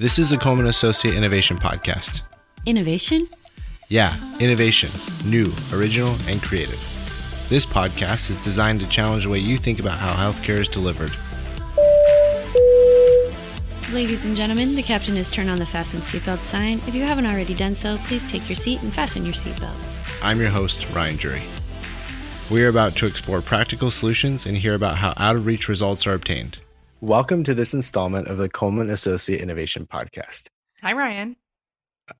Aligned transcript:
This 0.00 0.16
is 0.16 0.30
the 0.30 0.38
Coleman 0.38 0.66
Associate 0.66 1.12
Innovation 1.12 1.58
Podcast. 1.58 2.22
Innovation? 2.66 3.28
Yeah, 3.88 4.14
innovation, 4.38 4.90
new, 5.28 5.52
original, 5.72 6.14
and 6.28 6.40
creative. 6.40 6.78
This 7.48 7.66
podcast 7.66 8.30
is 8.30 8.44
designed 8.44 8.78
to 8.78 8.88
challenge 8.88 9.24
the 9.24 9.30
way 9.30 9.40
you 9.40 9.56
think 9.56 9.80
about 9.80 9.98
how 9.98 10.12
healthcare 10.12 10.60
is 10.60 10.68
delivered. 10.68 11.10
Ladies 13.92 14.24
and 14.24 14.36
gentlemen, 14.36 14.76
the 14.76 14.84
captain 14.84 15.16
has 15.16 15.32
turned 15.32 15.50
on 15.50 15.58
the 15.58 15.66
fasten 15.66 15.98
seatbelt 15.98 16.44
sign. 16.44 16.80
If 16.86 16.94
you 16.94 17.02
haven't 17.02 17.26
already 17.26 17.54
done 17.54 17.74
so, 17.74 17.98
please 18.04 18.24
take 18.24 18.48
your 18.48 18.54
seat 18.54 18.80
and 18.84 18.94
fasten 18.94 19.24
your 19.24 19.34
seatbelt. 19.34 19.74
I'm 20.22 20.38
your 20.38 20.50
host, 20.50 20.88
Ryan 20.94 21.18
Jury. 21.18 21.42
We 22.48 22.62
are 22.62 22.68
about 22.68 22.94
to 22.98 23.06
explore 23.06 23.42
practical 23.42 23.90
solutions 23.90 24.46
and 24.46 24.58
hear 24.58 24.74
about 24.74 24.98
how 24.98 25.12
out 25.16 25.34
of 25.34 25.44
reach 25.44 25.68
results 25.68 26.06
are 26.06 26.14
obtained. 26.14 26.60
Welcome 27.00 27.44
to 27.44 27.54
this 27.54 27.74
installment 27.74 28.26
of 28.26 28.38
the 28.38 28.48
Coleman 28.48 28.90
Associate 28.90 29.40
Innovation 29.40 29.86
Podcast. 29.86 30.48
Hi, 30.82 30.92
Ryan. 30.92 31.36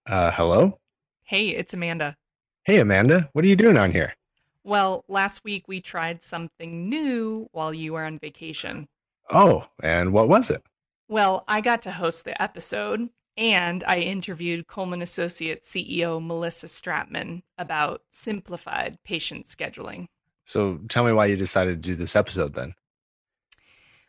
Uh, 0.06 0.30
hello? 0.30 0.78
Hey, 1.24 1.48
it's 1.48 1.74
Amanda. 1.74 2.16
Hey, 2.64 2.78
Amanda. 2.78 3.28
What 3.32 3.45
are 3.45 3.48
you 3.48 3.56
doing 3.56 3.77
on 3.77 3.91
here? 3.91 4.14
Well, 4.62 5.04
last 5.09 5.42
week 5.42 5.66
we 5.66 5.80
tried 5.80 6.23
something 6.23 6.88
new 6.88 7.48
while 7.51 7.74
you 7.74 7.95
were 7.95 8.04
on 8.04 8.20
vacation. 8.20 8.87
Oh, 9.32 9.66
and 9.82 10.12
what 10.12 10.28
was 10.28 10.48
it? 10.48 10.62
Well, 11.09 11.42
I 11.48 11.60
got 11.60 11.82
to 11.82 11.90
host 11.90 12.24
the 12.24 12.40
episode 12.40 13.09
and 13.37 13.82
I 13.84 13.96
interviewed 13.96 14.68
Coleman 14.68 15.02
Associate 15.02 15.60
CEO 15.60 16.24
Melissa 16.24 16.68
Stratman 16.68 17.42
about 17.59 18.02
simplified 18.10 18.98
patient 19.02 19.46
scheduling. 19.46 20.06
So 20.45 20.79
tell 20.88 21.04
me 21.04 21.12
why 21.12 21.26
you 21.26 21.37
decided 21.37 21.82
to 21.82 21.88
do 21.90 21.96
this 21.96 22.15
episode 22.15 22.54
then. 22.54 22.74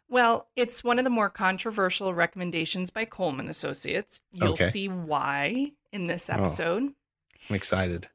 Well, 0.09 0.48
it's 0.55 0.84
one 0.84 0.98
of 0.98 1.04
the 1.04 1.09
more 1.12 1.30
controversial 1.30 2.13
recommendations 2.13 2.90
by 2.90 3.05
Coleman 3.05 3.48
Associates. 3.48 4.22
You'll 4.31 4.54
Okay. 4.54 4.70
see 4.70 4.88
why 4.88 5.72
in 5.91 6.05
this 6.08 6.30
Oh. 6.30 6.34
episode. 6.34 6.94
I'm 7.50 7.56
excited. 7.56 8.08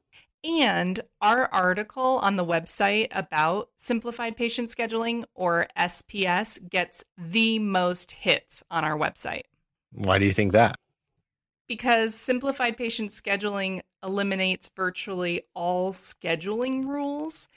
And 0.43 0.99
our 1.21 1.47
article 1.51 2.19
on 2.19 2.35
the 2.35 2.45
website 2.45 3.07
about 3.11 3.69
simplified 3.77 4.35
patient 4.37 4.69
scheduling 4.69 5.25
or 5.33 5.67
SPS 5.75 6.59
gets 6.69 7.03
the 7.17 7.57
most 7.59 8.11
hits 8.11 8.63
on 8.69 8.83
our 8.85 8.97
website 8.97 9.43
Why 9.91 10.19
do 10.19 10.25
you 10.25 10.33
think 10.33 10.51
that? 10.51 10.75
because 11.67 12.13
simplified 12.13 12.77
patient 12.77 13.09
scheduling 13.09 13.81
eliminates 14.03 14.69
virtually 14.75 15.41
all 15.55 15.91
scheduling 15.91 16.85
rules. 16.85 17.49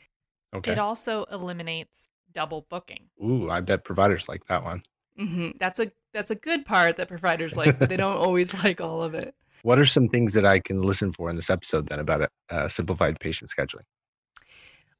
Okay. 0.54 0.72
It 0.72 0.78
also 0.78 1.24
eliminates 1.24 2.08
double 2.39 2.67
booking. 2.70 3.08
Ooh, 3.25 3.50
I 3.50 3.61
bet 3.61 3.83
providers 3.84 4.28
like 4.28 4.44
that 4.47 4.62
one. 4.62 4.83
hmm 5.17 5.50
That's 5.58 5.81
a 5.81 5.91
that's 6.14 6.31
a 6.31 6.36
good 6.36 6.64
part 6.64 6.97
that 6.97 7.08
providers 7.08 7.56
like, 7.56 7.77
but 7.81 7.89
they 7.89 7.97
don't 7.97 8.17
always 8.27 8.55
like 8.55 8.81
all 8.81 9.03
of 9.03 9.14
it. 9.14 9.34
What 9.62 9.78
are 9.81 9.84
some 9.86 10.06
things 10.06 10.34
that 10.34 10.47
I 10.47 10.61
can 10.61 10.81
listen 10.83 11.12
for 11.12 11.28
in 11.31 11.34
this 11.36 11.50
episode 11.50 11.89
then 11.89 11.98
about 11.98 12.31
uh, 12.48 12.69
simplified 12.69 13.19
patient 13.19 13.50
scheduling? 13.50 13.83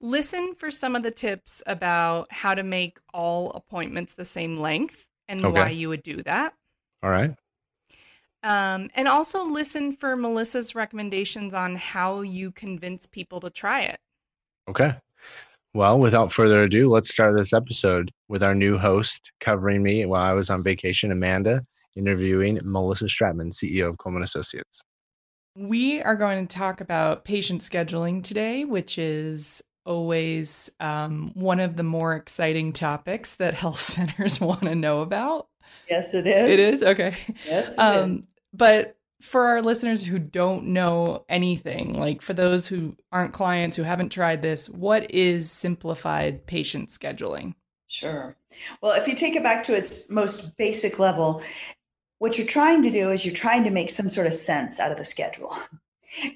Listen 0.01 0.55
for 0.57 0.71
some 0.71 0.97
of 0.97 1.05
the 1.05 1.13
tips 1.13 1.63
about 1.67 2.27
how 2.33 2.55
to 2.55 2.63
make 2.65 2.99
all 3.15 3.51
appointments 3.53 4.15
the 4.15 4.25
same 4.25 4.59
length 4.59 5.07
and 5.29 5.45
Okay. 5.45 5.61
why 5.61 5.69
you 5.71 5.89
would 5.91 6.03
do 6.03 6.23
that. 6.25 6.55
All 7.05 7.11
right. 7.11 7.35
Um, 8.43 8.91
and 8.95 9.07
also 9.09 9.45
listen 9.45 9.93
for 9.93 10.17
Melissa's 10.17 10.75
recommendations 10.75 11.55
on 11.55 11.77
how 11.77 12.21
you 12.21 12.51
convince 12.51 13.07
people 13.07 13.41
to 13.41 13.51
try 13.51 13.81
it. 13.83 14.01
Okay. 14.69 14.93
Well, 15.75 15.99
without 16.01 16.33
further 16.33 16.63
ado, 16.63 16.89
let's 16.89 17.11
start 17.11 17.37
this 17.37 17.53
episode 17.53 18.11
with 18.29 18.43
our 18.43 18.55
new 18.55 18.79
host 18.79 19.31
covering 19.41 19.83
me 19.83 20.07
while 20.07 20.25
I 20.25 20.33
was 20.33 20.51
on 20.51 20.63
vacation, 20.63 21.13
Amanda, 21.13 21.63
interviewing 21.95 22.59
Melissa 22.65 23.07
Stratman, 23.07 23.53
CEO 23.53 23.89
of 23.91 23.99
Coleman 23.99 24.23
Associates. 24.23 24.83
We 25.55 26.01
are 26.03 26.17
going 26.17 26.47
to 26.47 26.57
talk 26.57 26.81
about 26.81 27.25
patient 27.25 27.61
scheduling 27.61 28.23
today, 28.23 28.65
which 28.65 28.97
is 28.99 29.63
always 29.85 30.71
um, 30.81 31.33
one 31.35 31.61
of 31.61 31.77
the 31.77 31.83
more 31.83 32.15
exciting 32.15 32.73
topics 32.73 33.37
that 33.37 33.55
health 33.61 33.81
centers 33.81 34.41
want 34.41 34.63
to 34.63 34.75
know 34.75 35.01
about. 35.01 35.49
Yes, 35.91 36.15
it 36.15 36.27
is. 36.27 36.51
It 36.51 36.59
is 36.61 36.83
okay. 36.83 37.15
Yes, 37.47 37.73
it 37.75 37.79
Um, 37.79 38.19
is. 38.19 38.27
but 38.53 38.97
for 39.21 39.47
our 39.47 39.63
listeners 39.63 40.05
who 40.05 40.19
don't 40.19 40.67
know 40.67 41.25
anything, 41.29 41.99
like 41.99 42.23
for 42.23 42.35
those 42.35 42.69
who 42.69 42.97
aren't 43.11 43.33
clients 43.33 43.77
who 43.77 43.83
haven't 43.83 44.11
tried 44.11 44.43
this, 44.43 44.69
what 44.69 45.11
is 45.11 45.51
simplified 45.51 46.47
patient 46.47 46.91
scheduling? 46.91 47.55
Sure. 47.89 48.37
Well, 48.81 48.93
if 48.93 49.09
you 49.09 49.15
take 49.15 49.35
it 49.35 49.43
back 49.43 49.65
to 49.65 49.77
its 49.77 50.09
most 50.11 50.57
basic 50.57 50.99
level, 50.99 51.43
what 52.19 52.39
you're 52.39 52.47
trying 52.47 52.83
to 52.83 52.91
do 52.91 53.11
is 53.11 53.25
you're 53.25 53.35
trying 53.35 53.65
to 53.65 53.71
make 53.71 53.91
some 53.91 54.09
sort 54.09 54.27
of 54.27 54.35
sense 54.35 54.79
out 54.79 54.93
of 54.93 54.99
the 54.99 55.05
schedule. 55.05 55.57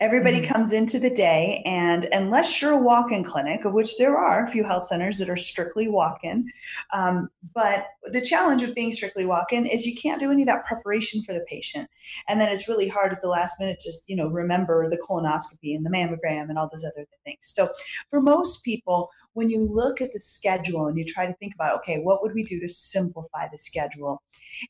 Everybody 0.00 0.40
Mhm. 0.40 0.46
comes 0.46 0.72
into 0.72 0.98
the 0.98 1.10
day, 1.10 1.62
and 1.64 2.04
unless 2.12 2.60
you're 2.60 2.72
a 2.72 2.78
walk 2.78 3.10
in 3.12 3.24
clinic, 3.24 3.64
of 3.64 3.72
which 3.72 3.96
there 3.98 4.16
are 4.16 4.42
a 4.42 4.46
few 4.46 4.64
health 4.64 4.84
centers 4.84 5.18
that 5.18 5.30
are 5.30 5.36
strictly 5.36 5.88
walk 5.88 6.20
in, 6.22 6.46
um, 6.92 7.28
but 7.54 7.86
the 8.04 8.20
challenge 8.20 8.62
of 8.62 8.74
being 8.74 8.92
strictly 8.92 9.26
walk 9.26 9.52
in 9.52 9.66
is 9.66 9.86
you 9.86 9.96
can't 9.96 10.20
do 10.20 10.30
any 10.30 10.42
of 10.42 10.46
that 10.46 10.64
preparation 10.64 11.22
for 11.22 11.32
the 11.32 11.44
patient. 11.48 11.88
And 12.28 12.40
then 12.40 12.50
it's 12.50 12.68
really 12.68 12.88
hard 12.88 13.12
at 13.12 13.22
the 13.22 13.28
last 13.28 13.58
minute 13.60 13.80
to 13.80 13.88
just, 13.88 14.04
you 14.08 14.16
know, 14.16 14.28
remember 14.28 14.88
the 14.88 14.98
colonoscopy 14.98 15.74
and 15.74 15.84
the 15.84 15.90
mammogram 15.90 16.48
and 16.48 16.58
all 16.58 16.68
those 16.70 16.84
other 16.84 17.06
things. 17.24 17.52
So 17.54 17.68
for 18.10 18.20
most 18.20 18.64
people, 18.64 19.10
when 19.34 19.48
you 19.48 19.60
look 19.62 20.00
at 20.00 20.12
the 20.12 20.20
schedule 20.20 20.86
and 20.86 20.98
you 20.98 21.04
try 21.04 21.26
to 21.26 21.34
think 21.34 21.54
about, 21.54 21.76
okay, 21.78 21.98
what 21.98 22.22
would 22.22 22.34
we 22.34 22.42
do 22.42 22.60
to 22.60 22.68
simplify 22.68 23.48
the 23.50 23.58
schedule? 23.58 24.22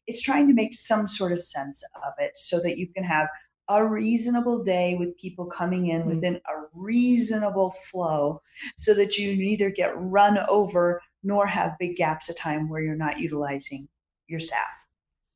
It's 0.07 0.23
trying 0.23 0.47
to 0.49 0.55
make 0.55 0.73
some 0.73 1.09
sort 1.09 1.33
of 1.33 1.41
sense 1.41 1.83
of 1.97 2.13
it 2.19 2.37
so 2.37 2.61
that 2.61 2.79
you 2.79 2.87
can 2.87 3.05
have 3.05 3.29
a 3.69 3.85
reasonable 3.87 4.63
day 4.65 4.97
with 4.99 5.17
people 5.19 5.47
coming 5.47 5.87
in 5.87 6.03
Mm. 6.03 6.07
within 6.07 6.37
a 6.37 6.63
reasonable 6.75 7.71
flow 7.71 8.41
so 8.77 8.95
that 8.95 9.19
you 9.19 9.37
neither 9.37 9.71
get 9.71 9.93
run 9.97 10.39
over 10.49 11.01
nor 11.23 11.47
have 11.47 11.79
big 11.79 11.97
gaps 11.97 12.29
of 12.29 12.37
time 12.37 12.69
where 12.69 12.83
you're 12.83 12.97
not 12.97 13.19
utilizing 13.19 13.89
your 14.27 14.41
staff. 14.41 14.87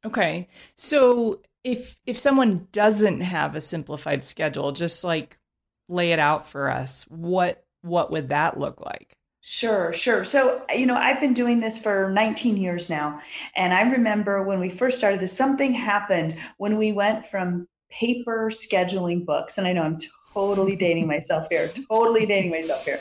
Okay. 0.04 0.48
So 0.76 1.42
if 1.64 1.96
if 2.06 2.18
someone 2.18 2.68
doesn't 2.72 3.20
have 3.22 3.54
a 3.54 3.60
simplified 3.60 4.24
schedule, 4.24 4.72
just 4.72 5.02
like 5.04 5.38
lay 5.88 6.12
it 6.12 6.18
out 6.18 6.46
for 6.46 6.70
us, 6.70 7.04
what 7.08 7.64
what 7.82 8.10
would 8.10 8.28
that 8.30 8.58
look 8.58 8.80
like? 8.80 9.16
Sure, 9.42 9.92
sure. 9.92 10.24
So, 10.24 10.64
you 10.74 10.86
know, 10.86 10.96
I've 10.96 11.20
been 11.20 11.32
doing 11.32 11.60
this 11.60 11.80
for 11.80 12.10
19 12.10 12.56
years 12.56 12.90
now. 12.90 13.20
And 13.54 13.72
I 13.72 13.82
remember 13.82 14.42
when 14.42 14.58
we 14.58 14.68
first 14.68 14.98
started 14.98 15.20
this, 15.20 15.36
something 15.36 15.72
happened 15.72 16.36
when 16.58 16.76
we 16.76 16.90
went 16.92 17.24
from 17.24 17.68
paper 17.90 18.50
scheduling 18.50 19.24
books. 19.24 19.58
And 19.58 19.66
I 19.66 19.72
know 19.72 19.82
I'm 19.82 19.98
totally 20.32 20.76
dating 20.76 21.06
myself 21.06 21.46
here, 21.48 21.70
totally 21.88 22.26
dating 22.26 22.50
myself 22.50 22.84
here. 22.84 23.00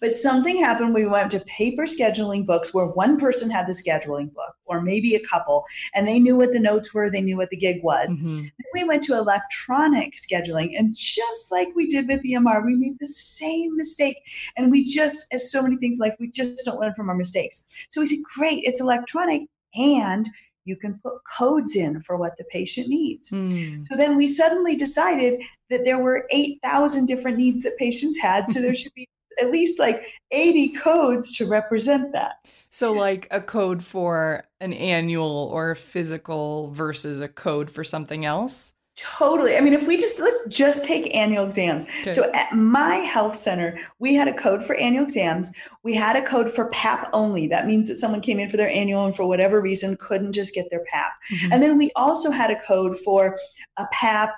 But 0.00 0.14
something 0.14 0.56
happened. 0.56 0.94
We 0.94 1.06
went 1.06 1.30
to 1.30 1.40
paper 1.46 1.84
scheduling 1.84 2.44
books 2.44 2.74
where 2.74 2.86
one 2.86 3.18
person 3.18 3.50
had 3.50 3.68
the 3.68 3.72
scheduling 3.72 4.34
book, 4.34 4.56
or 4.64 4.80
maybe 4.80 5.14
a 5.14 5.20
couple, 5.20 5.64
and 5.94 6.08
they 6.08 6.18
knew 6.18 6.36
what 6.36 6.52
the 6.52 6.58
notes 6.58 6.92
were, 6.92 7.08
they 7.08 7.20
knew 7.20 7.36
what 7.36 7.50
the 7.50 7.56
gig 7.56 7.84
was. 7.84 8.18
Mhm. 8.18 8.40
Then 8.40 8.70
we 8.74 8.82
went 8.82 9.04
to 9.04 9.16
electronic 9.16 10.16
scheduling, 10.16 10.76
and 10.76 10.92
just 10.92 11.52
like 11.52 11.68
we 11.76 11.86
did 11.86 12.08
with 12.08 12.24
EMR, 12.24 12.66
we 12.66 12.74
made 12.74 12.98
the 12.98 13.06
same 13.06 13.76
mistake. 13.76 14.16
And 14.56 14.72
we 14.72 14.84
just, 14.84 15.32
as 15.32 15.52
so 15.52 15.62
many 15.62 15.76
things 15.76 16.00
in 16.00 16.08
life, 16.08 16.16
we 16.18 16.32
just 16.32 16.64
don't 16.64 16.80
learn 16.80 16.94
from 16.94 17.08
our 17.08 17.14
mistakes. 17.14 17.64
So 17.90 18.00
we 18.00 18.06
said, 18.06 18.24
great, 18.36 18.64
it's 18.64 18.80
electronic, 18.80 19.42
and 19.76 20.28
you 20.64 20.76
can 20.76 20.98
put 21.02 21.14
codes 21.38 21.76
in 21.76 22.00
for 22.02 22.16
what 22.16 22.36
the 22.38 22.44
patient 22.44 22.88
needs. 22.88 23.30
Hmm. 23.30 23.82
So 23.84 23.96
then 23.96 24.16
we 24.16 24.26
suddenly 24.26 24.76
decided 24.76 25.40
that 25.70 25.84
there 25.84 25.98
were 25.98 26.26
8,000 26.30 27.06
different 27.06 27.38
needs 27.38 27.62
that 27.62 27.76
patients 27.78 28.18
had. 28.18 28.48
So 28.48 28.60
there 28.60 28.74
should 28.74 28.94
be 28.94 29.08
at 29.40 29.50
least 29.50 29.78
like 29.78 30.04
80 30.30 30.68
codes 30.70 31.36
to 31.38 31.46
represent 31.46 32.12
that. 32.12 32.36
So 32.70 32.92
like 32.92 33.28
a 33.30 33.40
code 33.40 33.82
for 33.82 34.44
an 34.60 34.72
annual 34.72 35.50
or 35.52 35.70
a 35.70 35.76
physical 35.76 36.70
versus 36.70 37.20
a 37.20 37.28
code 37.28 37.70
for 37.70 37.84
something 37.84 38.24
else? 38.24 38.74
Totally. 38.94 39.56
I 39.56 39.60
mean, 39.60 39.72
if 39.72 39.86
we 39.86 39.96
just 39.96 40.20
let's 40.20 40.46
just 40.48 40.84
take 40.84 41.14
annual 41.14 41.44
exams. 41.44 41.86
Okay. 42.02 42.10
So 42.10 42.30
at 42.34 42.52
my 42.52 42.96
health 42.96 43.36
center, 43.36 43.78
we 43.98 44.14
had 44.14 44.28
a 44.28 44.34
code 44.34 44.62
for 44.62 44.74
annual 44.76 45.04
exams. 45.04 45.50
We 45.82 45.94
had 45.94 46.14
a 46.14 46.26
code 46.26 46.52
for 46.52 46.68
PAP 46.70 47.08
only. 47.14 47.46
That 47.46 47.66
means 47.66 47.88
that 47.88 47.96
someone 47.96 48.20
came 48.20 48.38
in 48.38 48.50
for 48.50 48.58
their 48.58 48.68
annual 48.68 49.06
and 49.06 49.16
for 49.16 49.26
whatever 49.26 49.62
reason 49.62 49.96
couldn't 49.96 50.34
just 50.34 50.54
get 50.54 50.68
their 50.70 50.84
PAP. 50.84 51.12
Mhm. 51.30 51.52
And 51.52 51.62
then 51.62 51.78
we 51.78 51.90
also 51.96 52.30
had 52.30 52.50
a 52.50 52.60
code 52.60 52.98
for 52.98 53.38
a 53.78 53.86
PAP 53.92 54.34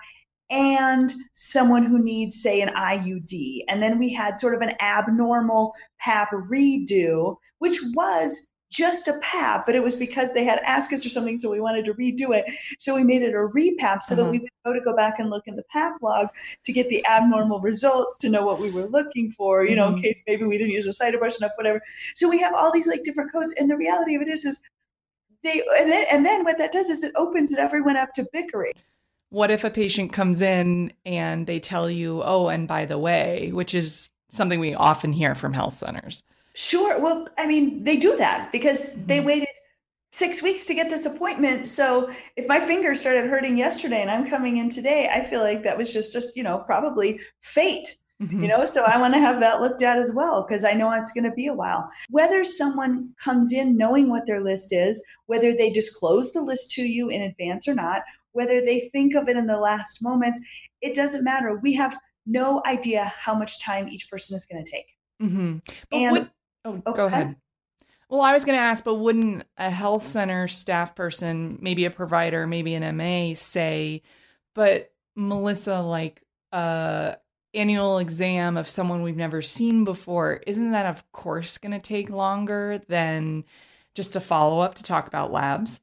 and 0.51 1.13
someone 1.33 1.85
who 1.85 1.99
needs, 2.03 2.41
say, 2.41 2.61
an 2.61 2.71
IUD. 2.77 3.65
And 3.69 3.83
then 3.83 3.99
we 3.99 4.13
had 4.13 4.39
sort 4.39 4.55
of 4.55 4.61
an 4.61 4.75
abnormal 4.81 5.75
PAP 5.99 6.31
redo, 6.31 7.37
which 7.59 7.81
was 7.95 8.47
just 8.75 9.07
a 9.07 9.19
PAP, 9.23 9.65
but 9.67 9.77
it 9.77 9.83
was 9.83 9.95
because 9.95 10.35
they 10.35 10.43
had 10.43 10.61
ASCUS 10.67 11.07
or 11.07 11.09
something, 11.09 11.39
so 11.39 11.49
we 11.49 11.61
wanted 11.61 11.85
to 11.85 11.95
redo 11.95 12.37
it. 12.37 12.45
So 12.81 12.95
we 12.97 13.05
made 13.05 13.23
it 13.23 13.33
a 13.33 13.39
repap 13.39 14.03
so 14.03 14.17
that 14.17 14.23
Uh-huh. 14.23 14.31
we 14.33 14.39
would 14.41 14.51
know 14.67 14.73
to 14.73 14.81
go 14.81 14.97
back 14.97 15.21
and 15.21 15.31
look 15.31 15.47
in 15.47 15.55
the 15.55 15.63
PAP 15.73 16.03
log 16.03 16.27
to 16.65 16.73
get 16.73 16.89
the 16.89 17.07
abnormal 17.07 17.61
results 17.61 18.19
to 18.19 18.29
know 18.29 18.45
what 18.45 18.61
we 18.61 18.71
were 18.71 18.89
looking 18.89 19.31
for, 19.31 19.65
you 19.65 19.77
know, 19.77 19.89
in 19.89 19.95
Mhm. 19.95 20.03
case 20.03 20.25
maybe 20.27 20.45
we 20.45 20.59
didn't 20.59 20.73
use 20.73 20.89
a 20.89 20.91
cytobrush 20.91 21.39
enough, 21.39 21.53
whatever. 21.57 21.81
So 22.17 22.29
we 22.29 22.41
have 22.41 22.53
all 22.53 22.73
these 22.73 22.89
like 22.89 23.05
different 23.05 23.31
codes. 23.33 23.55
And 23.59 23.71
the 23.71 23.77
reality 23.77 24.17
of 24.17 24.23
it 24.23 24.29
is, 24.29 24.45
is 24.45 24.61
they 25.45 25.63
and 25.79 25.91
then 25.93 26.07
and 26.11 26.27
then 26.27 26.43
what 26.43 26.59
that 26.59 26.73
does 26.73 26.91
is 26.91 27.05
it 27.05 27.13
opens 27.15 27.53
it 27.53 27.61
everyone 27.61 27.97
up 27.97 28.13
to 28.15 28.27
bickering. 28.33 28.73
What 29.31 29.51
if 29.53 29.63
a 29.63 29.71
patient 29.71 30.13
comes 30.13 30.41
in 30.41 30.93
and 31.05 31.47
they 31.47 31.61
tell 31.61 31.89
you, 31.89 32.23
"Oh, 32.25 32.49
and 32.49 32.67
by 32.67 32.87
the 32.87 32.99
way," 32.99 33.51
which 33.53 33.73
is 33.75 34.11
something 34.31 34.59
we 34.59 34.75
often 34.75 35.13
hear 35.13 35.35
from 35.37 35.53
health 35.53 35.75
centers. 35.75 36.25
Sure. 36.55 37.01
Well, 37.01 37.29
I 37.37 37.47
mean, 37.47 37.85
they 37.85 37.97
do 37.97 38.17
that 38.17 38.51
because 38.53 38.95
mm-hmm. 38.95 39.07
they 39.07 39.21
waited 39.21 39.49
six 40.13 40.43
weeks 40.43 40.67
to 40.67 40.75
get 40.75 40.89
this 40.89 41.07
appointment. 41.07 41.69
So 41.69 42.13
if 42.37 42.47
my 42.47 42.61
fingers 42.61 43.01
started 43.01 43.29
hurting 43.29 43.59
yesterday 43.59 44.01
and 44.01 44.11
I'm 44.11 44.27
coming 44.27 44.59
in 44.59 44.71
today, 44.71 45.11
I 45.13 45.21
feel 45.21 45.41
like 45.41 45.65
that 45.65 45.77
was 45.77 45.93
just 45.93 46.13
just 46.13 46.37
you 46.37 46.43
know 46.43 46.59
probably 46.59 47.21
fate. 47.41 47.97
Mm-hmm. 48.23 48.43
You 48.43 48.49
know, 48.49 48.65
so 48.65 48.85
I 48.85 48.97
want 48.97 49.13
to 49.15 49.21
have 49.21 49.41
that 49.41 49.61
looked 49.61 49.83
at 49.83 49.99
as 49.99 50.13
well 50.15 50.45
because 50.47 50.65
I 50.65 50.73
know 50.73 50.93
it's 50.93 51.13
going 51.13 51.29
to 51.29 51.33
be 51.33 51.49
a 51.49 51.53
while. 51.53 51.91
Whether 52.11 52.45
someone 52.45 53.11
comes 53.19 53.53
in 53.53 53.77
knowing 53.77 54.09
what 54.09 54.25
their 54.25 54.41
list 54.41 54.73
is, 54.73 55.05
whether 55.27 55.53
they 55.53 55.73
disclose 55.73 56.33
the 56.33 56.41
list 56.41 56.71
to 56.73 56.83
you 56.83 57.09
in 57.09 57.23
advance 57.23 57.67
or 57.67 57.75
not, 57.75 58.03
whether 58.31 58.61
they 58.61 58.89
think 58.93 59.17
of 59.17 59.29
it 59.29 59.37
in 59.37 59.49
the 59.49 59.59
last 59.59 60.01
moments, 60.01 60.41
it 60.81 60.95
doesn't 60.95 61.25
matter. 61.25 61.57
We 61.57 61.75
have 61.75 61.99
no 62.25 62.63
idea 62.67 63.13
how 63.19 63.35
much 63.35 63.61
time 63.61 63.89
each 63.89 64.09
person 64.09 64.37
is 64.37 64.47
going 64.47 64.65
to 64.65 64.71
take. 64.71 64.87
Mm-hmm. 65.21 65.59
and 65.93 66.11
what, 66.13 66.31
oh, 66.65 66.83
oh, 66.87 66.93
go 66.93 67.07
ahead. 67.07 67.37
Well, 68.09 68.21
I 68.21 68.33
was 68.33 68.45
going 68.45 68.57
to 68.57 68.63
ask, 68.63 68.85
but 68.85 68.95
wouldn't 68.95 69.45
a 69.57 69.71
health 69.71 70.05
center 70.05 70.47
staff 70.47 70.95
person, 70.95 71.59
maybe 71.61 71.85
a 71.85 71.91
provider, 71.91 72.47
maybe 72.47 72.75
an 72.75 72.97
MA, 72.97 73.35
say, 73.35 74.03
but 74.55 74.93
Melissa, 75.17 75.81
like, 75.81 76.23
uh, 76.53 77.15
annual 77.55 77.99
exam 77.99 78.57
of 78.57 78.69
someone 78.69 79.03
we've 79.03 79.17
never 79.17 79.41
seen 79.41 79.85
before, 79.85 80.43
isn't 80.47 80.73
that 80.73 80.87
of 80.87 81.11
course 81.13 81.59
going 81.59 81.73
to 81.73 81.79
take 81.79 82.11
longer 82.11 82.81
than 82.89 83.45
just 83.95 84.17
a 84.17 84.21
follow 84.21 84.61
up 84.61 84.75
to 84.75 84.83
talk 84.83 85.07
about 85.07 85.33
labs? 85.33 85.81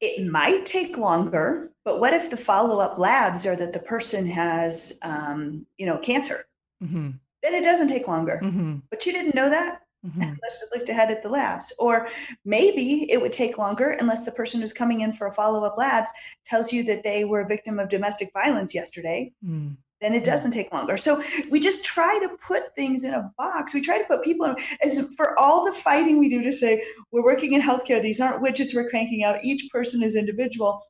It 0.00 0.30
might 0.30 0.66
take 0.66 0.98
longer, 0.98 1.72
but 1.84 2.00
what 2.00 2.12
if 2.12 2.30
the 2.30 2.36
follow 2.36 2.80
up 2.80 2.98
labs 2.98 3.46
are 3.46 3.56
that 3.56 3.72
the 3.72 3.78
person 3.78 4.26
has, 4.26 4.98
um, 5.02 5.66
you 5.78 5.86
know, 5.86 5.98
cancer? 5.98 6.44
Mm-hmm. 6.84 7.12
Then 7.46 7.54
it 7.54 7.64
doesn't 7.64 7.88
take 7.88 8.08
longer. 8.08 8.40
Mm-hmm. 8.42 8.78
But 8.90 9.06
you 9.06 9.12
didn't 9.12 9.36
know 9.36 9.48
that 9.48 9.82
mm-hmm. 10.04 10.20
unless 10.20 10.60
you 10.60 10.68
looked 10.74 10.88
ahead 10.88 11.12
at 11.12 11.22
the 11.22 11.28
labs. 11.28 11.72
Or 11.78 12.08
maybe 12.44 13.10
it 13.10 13.22
would 13.22 13.32
take 13.32 13.56
longer 13.56 13.90
unless 14.00 14.24
the 14.24 14.32
person 14.32 14.60
who's 14.60 14.72
coming 14.72 15.02
in 15.02 15.12
for 15.12 15.28
a 15.28 15.32
follow 15.32 15.64
up 15.64 15.78
labs 15.78 16.10
tells 16.44 16.72
you 16.72 16.82
that 16.84 17.04
they 17.04 17.24
were 17.24 17.42
a 17.42 17.48
victim 17.48 17.78
of 17.78 17.88
domestic 17.88 18.32
violence 18.32 18.74
yesterday. 18.74 19.32
Mm 19.46 19.76
then 20.00 20.14
it 20.14 20.24
doesn't 20.24 20.50
take 20.50 20.72
longer. 20.72 20.98
So 20.98 21.22
we 21.50 21.58
just 21.58 21.84
try 21.84 22.18
to 22.18 22.36
put 22.46 22.74
things 22.74 23.04
in 23.04 23.14
a 23.14 23.32
box. 23.38 23.72
We 23.72 23.80
try 23.80 23.96
to 23.96 24.04
put 24.04 24.22
people 24.22 24.44
in, 24.46 24.56
as 24.84 25.14
for 25.14 25.38
all 25.38 25.64
the 25.64 25.72
fighting 25.72 26.18
we 26.18 26.28
do 26.28 26.42
to 26.42 26.52
say 26.52 26.84
we're 27.12 27.24
working 27.24 27.54
in 27.54 27.62
healthcare, 27.62 28.02
these 28.02 28.20
aren't 28.20 28.44
widgets 28.44 28.74
we're 28.74 28.90
cranking 28.90 29.24
out, 29.24 29.42
each 29.42 29.70
person 29.70 30.02
is 30.02 30.14
individual. 30.14 30.82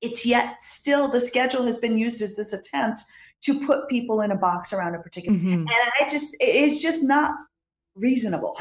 It's 0.00 0.26
yet 0.26 0.60
still 0.60 1.08
the 1.08 1.20
schedule 1.20 1.62
has 1.62 1.78
been 1.78 1.96
used 1.96 2.22
as 2.22 2.34
this 2.34 2.52
attempt 2.52 3.02
to 3.44 3.66
put 3.66 3.88
people 3.88 4.20
in 4.20 4.30
a 4.30 4.36
box 4.36 4.72
around 4.72 4.94
a 4.94 4.98
particular. 4.98 5.38
Mm-hmm. 5.38 5.52
And 5.52 5.70
I 5.70 6.08
just, 6.08 6.36
it's 6.40 6.82
just 6.82 7.02
not 7.02 7.34
reasonable. 7.94 8.56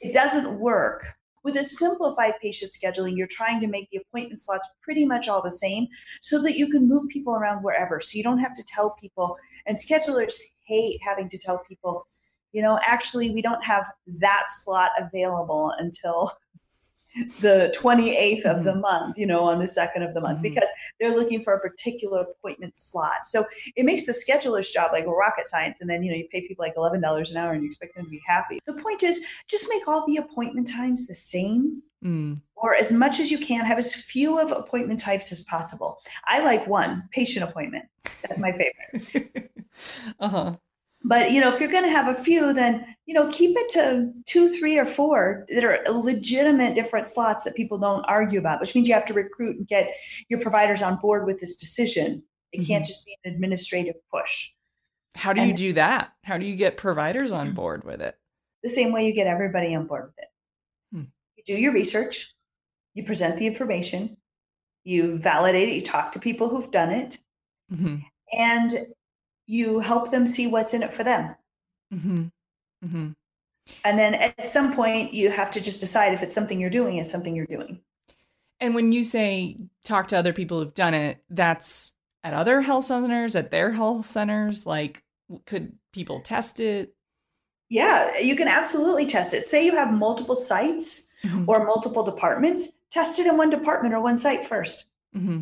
It 0.00 0.12
doesn't 0.12 0.58
work. 0.58 1.06
With 1.44 1.56
a 1.56 1.64
simplified 1.64 2.32
patient 2.40 2.72
scheduling, 2.72 3.18
you're 3.18 3.26
trying 3.26 3.60
to 3.60 3.66
make 3.66 3.90
the 3.90 3.98
appointment 3.98 4.40
slots 4.40 4.66
pretty 4.80 5.04
much 5.04 5.28
all 5.28 5.42
the 5.42 5.52
same 5.52 5.86
so 6.22 6.40
that 6.42 6.56
you 6.56 6.70
can 6.70 6.88
move 6.88 7.06
people 7.10 7.36
around 7.36 7.62
wherever. 7.62 8.00
So 8.00 8.16
you 8.16 8.22
don't 8.22 8.38
have 8.38 8.54
to 8.54 8.64
tell 8.66 8.96
people, 8.98 9.36
and 9.66 9.76
schedulers 9.76 10.40
hate 10.66 11.00
having 11.02 11.28
to 11.28 11.36
tell 11.36 11.62
people, 11.68 12.06
you 12.52 12.62
know, 12.62 12.78
actually, 12.82 13.30
we 13.30 13.42
don't 13.42 13.62
have 13.62 13.84
that 14.20 14.44
slot 14.48 14.92
available 14.98 15.70
until 15.78 16.32
the 17.40 17.74
28th 17.80 18.42
mm-hmm. 18.42 18.48
of 18.48 18.64
the 18.64 18.72
mm-hmm. 18.72 18.80
month, 18.80 19.18
you 19.18 19.26
know, 19.26 19.44
on 19.44 19.60
the 19.60 19.66
second 19.66 20.02
of 20.02 20.14
the 20.14 20.20
month, 20.20 20.36
mm-hmm. 20.36 20.54
because 20.54 20.68
they're 20.98 21.14
looking 21.14 21.42
for 21.42 21.54
a 21.54 21.60
particular 21.60 22.22
appointment 22.22 22.76
slot. 22.76 23.26
So 23.26 23.44
it 23.76 23.84
makes 23.84 24.06
the 24.06 24.12
scheduler's 24.12 24.70
job 24.70 24.90
like 24.92 25.04
a 25.04 25.10
rocket 25.10 25.46
science. 25.46 25.80
And 25.80 25.88
then, 25.88 26.02
you 26.02 26.10
know, 26.10 26.16
you 26.16 26.26
pay 26.30 26.46
people 26.46 26.64
like 26.64 26.74
$11 26.74 27.30
an 27.30 27.36
hour 27.36 27.52
and 27.52 27.62
you 27.62 27.66
expect 27.66 27.96
them 27.96 28.04
to 28.04 28.10
be 28.10 28.22
happy. 28.26 28.60
The 28.66 28.74
point 28.74 29.02
is 29.02 29.24
just 29.48 29.66
make 29.68 29.86
all 29.86 30.06
the 30.06 30.16
appointment 30.16 30.68
times 30.68 31.06
the 31.06 31.14
same. 31.14 31.82
Mm. 32.04 32.40
Or 32.56 32.74
as 32.76 32.92
much 32.92 33.18
as 33.18 33.30
you 33.30 33.38
can, 33.38 33.64
have 33.64 33.78
as 33.78 33.94
few 33.94 34.38
of 34.38 34.52
appointment 34.52 35.00
types 35.00 35.32
as 35.32 35.42
possible. 35.44 35.98
I 36.26 36.44
like 36.44 36.66
one 36.66 37.08
patient 37.12 37.48
appointment. 37.48 37.86
That's 38.22 38.38
my 38.38 38.52
favorite. 38.52 39.50
uh 40.20 40.28
huh. 40.28 40.56
But 41.04 41.32
you 41.32 41.40
know, 41.40 41.52
if 41.52 41.60
you're 41.60 41.70
going 41.70 41.84
to 41.84 41.90
have 41.90 42.08
a 42.08 42.18
few, 42.18 42.54
then 42.54 42.86
you 43.06 43.12
know, 43.12 43.28
keep 43.30 43.54
it 43.56 43.70
to 43.72 44.12
two, 44.24 44.48
three, 44.48 44.78
or 44.78 44.86
four 44.86 45.44
that 45.50 45.62
are 45.62 45.84
legitimate 45.92 46.74
different 46.74 47.06
slots 47.06 47.44
that 47.44 47.54
people 47.54 47.78
don't 47.78 48.02
argue 48.04 48.38
about. 48.38 48.60
Which 48.60 48.74
means 48.74 48.88
you 48.88 48.94
have 48.94 49.04
to 49.06 49.14
recruit 49.14 49.58
and 49.58 49.68
get 49.68 49.94
your 50.30 50.40
providers 50.40 50.82
on 50.82 50.96
board 50.96 51.26
with 51.26 51.40
this 51.40 51.56
decision. 51.56 52.22
It 52.52 52.60
mm-hmm. 52.60 52.66
can't 52.66 52.84
just 52.84 53.04
be 53.04 53.16
an 53.24 53.34
administrative 53.34 53.96
push. 54.10 54.52
How 55.14 55.32
do 55.32 55.42
and 55.42 55.50
you 55.50 55.54
do 55.54 55.72
that? 55.74 56.12
How 56.24 56.38
do 56.38 56.46
you 56.46 56.56
get 56.56 56.76
providers 56.76 57.32
on 57.32 57.52
board 57.52 57.84
with 57.84 58.00
it? 58.00 58.16
The 58.62 58.68
same 58.68 58.92
way 58.92 59.06
you 59.06 59.12
get 59.12 59.26
everybody 59.26 59.74
on 59.74 59.86
board 59.86 60.06
with 60.06 60.18
it. 60.18 60.28
Hmm. 60.96 61.04
You 61.36 61.44
do 61.46 61.60
your 61.60 61.72
research, 61.72 62.34
you 62.94 63.04
present 63.04 63.38
the 63.38 63.46
information, 63.46 64.16
you 64.82 65.18
validate 65.18 65.68
it, 65.68 65.74
you 65.74 65.82
talk 65.82 66.12
to 66.12 66.18
people 66.18 66.48
who've 66.48 66.70
done 66.70 66.90
it, 66.90 67.18
mm-hmm. 67.72 67.96
and 68.32 68.72
you 69.46 69.80
help 69.80 70.10
them 70.10 70.26
see 70.26 70.46
what's 70.46 70.74
in 70.74 70.82
it 70.82 70.92
for 70.92 71.04
them. 71.04 71.34
Mm-hmm. 71.92 72.24
Mm-hmm. 72.84 73.08
And 73.84 73.98
then 73.98 74.14
at 74.14 74.46
some 74.46 74.74
point, 74.74 75.14
you 75.14 75.30
have 75.30 75.50
to 75.52 75.60
just 75.60 75.80
decide 75.80 76.12
if 76.12 76.22
it's 76.22 76.34
something 76.34 76.60
you're 76.60 76.70
doing, 76.70 76.98
it's 76.98 77.10
something 77.10 77.34
you're 77.34 77.46
doing. 77.46 77.80
And 78.60 78.74
when 78.74 78.92
you 78.92 79.04
say 79.04 79.56
talk 79.84 80.08
to 80.08 80.18
other 80.18 80.32
people 80.32 80.60
who've 80.60 80.74
done 80.74 80.94
it, 80.94 81.22
that's 81.30 81.94
at 82.22 82.34
other 82.34 82.62
health 82.62 82.84
centers, 82.84 83.36
at 83.36 83.50
their 83.50 83.72
health 83.72 84.06
centers. 84.06 84.66
Like, 84.66 85.02
could 85.46 85.72
people 85.92 86.20
test 86.20 86.60
it? 86.60 86.94
Yeah, 87.68 88.18
you 88.20 88.36
can 88.36 88.48
absolutely 88.48 89.06
test 89.06 89.34
it. 89.34 89.46
Say 89.46 89.64
you 89.64 89.74
have 89.74 89.92
multiple 89.92 90.36
sites 90.36 91.08
mm-hmm. 91.24 91.44
or 91.48 91.66
multiple 91.66 92.04
departments, 92.04 92.72
test 92.90 93.18
it 93.18 93.26
in 93.26 93.36
one 93.36 93.50
department 93.50 93.94
or 93.94 94.00
one 94.00 94.16
site 94.16 94.42
1st 94.42 94.84
mm-hmm. 95.16 95.40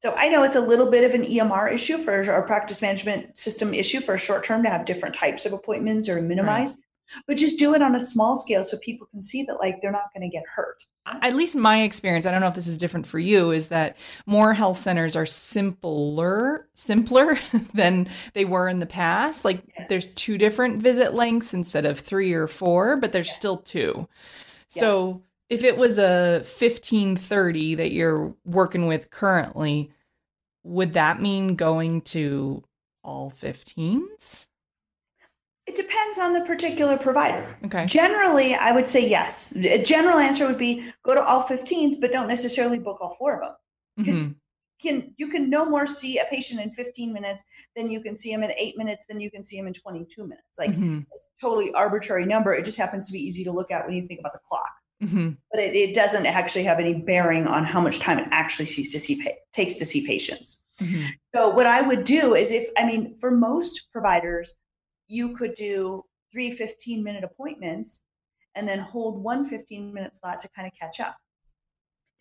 So 0.00 0.14
I 0.16 0.28
know 0.28 0.44
it's 0.44 0.56
a 0.56 0.60
little 0.60 0.90
bit 0.90 1.04
of 1.04 1.14
an 1.14 1.26
EMR 1.26 1.72
issue 1.72 1.98
for 1.98 2.30
our 2.30 2.42
practice 2.42 2.80
management 2.80 3.36
system 3.36 3.74
issue 3.74 4.00
for 4.00 4.14
a 4.14 4.18
short 4.18 4.44
term 4.44 4.62
to 4.62 4.70
have 4.70 4.84
different 4.84 5.16
types 5.16 5.44
of 5.44 5.52
appointments 5.52 6.08
or 6.08 6.22
minimize. 6.22 6.76
Right. 6.76 6.84
But 7.26 7.38
just 7.38 7.58
do 7.58 7.74
it 7.74 7.80
on 7.80 7.94
a 7.94 8.00
small 8.00 8.36
scale 8.36 8.62
so 8.62 8.76
people 8.78 9.06
can 9.06 9.22
see 9.22 9.42
that 9.44 9.58
like 9.58 9.80
they're 9.80 9.90
not 9.90 10.12
going 10.14 10.30
to 10.30 10.34
get 10.34 10.44
hurt. 10.54 10.84
At 11.22 11.34
least 11.34 11.56
my 11.56 11.80
experience, 11.82 12.26
I 12.26 12.30
don't 12.30 12.42
know 12.42 12.48
if 12.48 12.54
this 12.54 12.66
is 12.66 12.76
different 12.76 13.06
for 13.06 13.18
you, 13.18 13.50
is 13.50 13.68
that 13.68 13.96
more 14.26 14.52
health 14.52 14.76
centers 14.76 15.16
are 15.16 15.24
simpler, 15.24 16.68
simpler 16.74 17.38
than 17.74 18.10
they 18.34 18.44
were 18.44 18.68
in 18.68 18.78
the 18.78 18.86
past. 18.86 19.42
Like 19.42 19.62
yes. 19.78 19.86
there's 19.88 20.14
two 20.14 20.36
different 20.36 20.82
visit 20.82 21.14
lengths 21.14 21.54
instead 21.54 21.86
of 21.86 21.98
three 21.98 22.34
or 22.34 22.46
four, 22.46 22.98
but 22.98 23.12
there's 23.12 23.28
yes. 23.28 23.36
still 23.36 23.56
two. 23.56 24.06
So 24.68 25.06
yes 25.06 25.22
if 25.50 25.64
it 25.64 25.76
was 25.76 25.98
a 25.98 26.38
1530 26.38 27.76
that 27.76 27.92
you're 27.92 28.34
working 28.44 28.86
with 28.86 29.10
currently, 29.10 29.90
would 30.62 30.92
that 30.92 31.20
mean 31.20 31.54
going 31.54 32.02
to 32.02 32.62
all 33.02 33.30
15s? 33.30 34.46
It 35.66 35.76
depends 35.76 36.18
on 36.18 36.32
the 36.32 36.40
particular 36.42 36.96
provider. 36.96 37.56
Okay. 37.66 37.86
Generally, 37.86 38.54
I 38.54 38.72
would 38.72 38.86
say 38.86 39.06
yes. 39.06 39.54
A 39.56 39.82
general 39.82 40.18
answer 40.18 40.46
would 40.46 40.58
be 40.58 40.90
go 41.04 41.14
to 41.14 41.22
all 41.22 41.42
15s, 41.42 42.00
but 42.00 42.12
don't 42.12 42.28
necessarily 42.28 42.78
book 42.78 42.98
all 43.00 43.14
four 43.18 43.34
of 43.34 43.40
them. 43.40 43.56
Because 43.96 44.28
mm-hmm. 44.28 44.32
can 44.80 45.14
you 45.18 45.28
can 45.28 45.50
no 45.50 45.66
more 45.66 45.86
see 45.86 46.18
a 46.18 46.24
patient 46.30 46.62
in 46.62 46.70
15 46.70 47.12
minutes 47.12 47.44
than 47.76 47.90
you 47.90 48.00
can 48.00 48.14
see 48.16 48.32
him 48.32 48.42
in 48.42 48.52
eight 48.52 48.78
minutes 48.78 49.04
than 49.08 49.20
you 49.20 49.30
can 49.30 49.44
see 49.44 49.58
him 49.58 49.66
in 49.66 49.74
22 49.74 50.22
minutes. 50.22 50.58
Like 50.58 50.70
mm-hmm. 50.70 51.00
it's 51.12 51.26
totally 51.40 51.72
arbitrary 51.74 52.24
number. 52.24 52.54
It 52.54 52.64
just 52.64 52.78
happens 52.78 53.06
to 53.08 53.12
be 53.12 53.18
easy 53.18 53.44
to 53.44 53.52
look 53.52 53.70
at 53.70 53.84
when 53.86 53.94
you 53.94 54.06
think 54.06 54.20
about 54.20 54.32
the 54.32 54.40
clock. 54.48 54.70
Mm-hmm. 55.02 55.30
But 55.52 55.60
it, 55.60 55.76
it, 55.76 55.94
doesn't 55.94 56.26
actually 56.26 56.64
have 56.64 56.80
any 56.80 56.94
bearing 56.94 57.46
on 57.46 57.64
how 57.64 57.80
much 57.80 58.00
time 58.00 58.18
it 58.18 58.26
actually 58.32 58.66
sees 58.66 58.92
to 58.92 58.98
see 58.98 59.24
takes 59.52 59.76
to 59.76 59.86
see 59.86 60.04
patients. 60.04 60.64
Mm-hmm. 60.80 61.06
So 61.34 61.50
what 61.50 61.66
I 61.66 61.82
would 61.82 62.02
do 62.02 62.34
is 62.34 62.50
if 62.50 62.68
I 62.76 62.84
mean 62.84 63.16
for 63.16 63.30
most 63.30 63.92
providers, 63.92 64.56
you 65.06 65.36
could 65.36 65.54
do 65.54 66.04
three 66.32 66.50
15 66.50 67.04
minute 67.04 67.22
appointments 67.22 68.02
and 68.56 68.68
then 68.68 68.80
hold 68.80 69.22
one 69.22 69.44
15 69.44 69.94
minute 69.94 70.14
slot 70.16 70.40
to 70.40 70.48
kind 70.50 70.66
of 70.66 70.74
catch 70.78 70.98
up. 71.00 71.16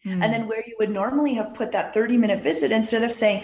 Mm. 0.06 0.24
And 0.24 0.34
then 0.34 0.48
where 0.48 0.64
you 0.66 0.76
would 0.80 0.90
normally 0.90 1.34
have 1.34 1.54
put 1.54 1.72
that 1.72 1.94
30 1.94 2.18
minute 2.18 2.44
visit, 2.44 2.72
instead 2.72 3.04
of 3.04 3.12
saying, 3.12 3.44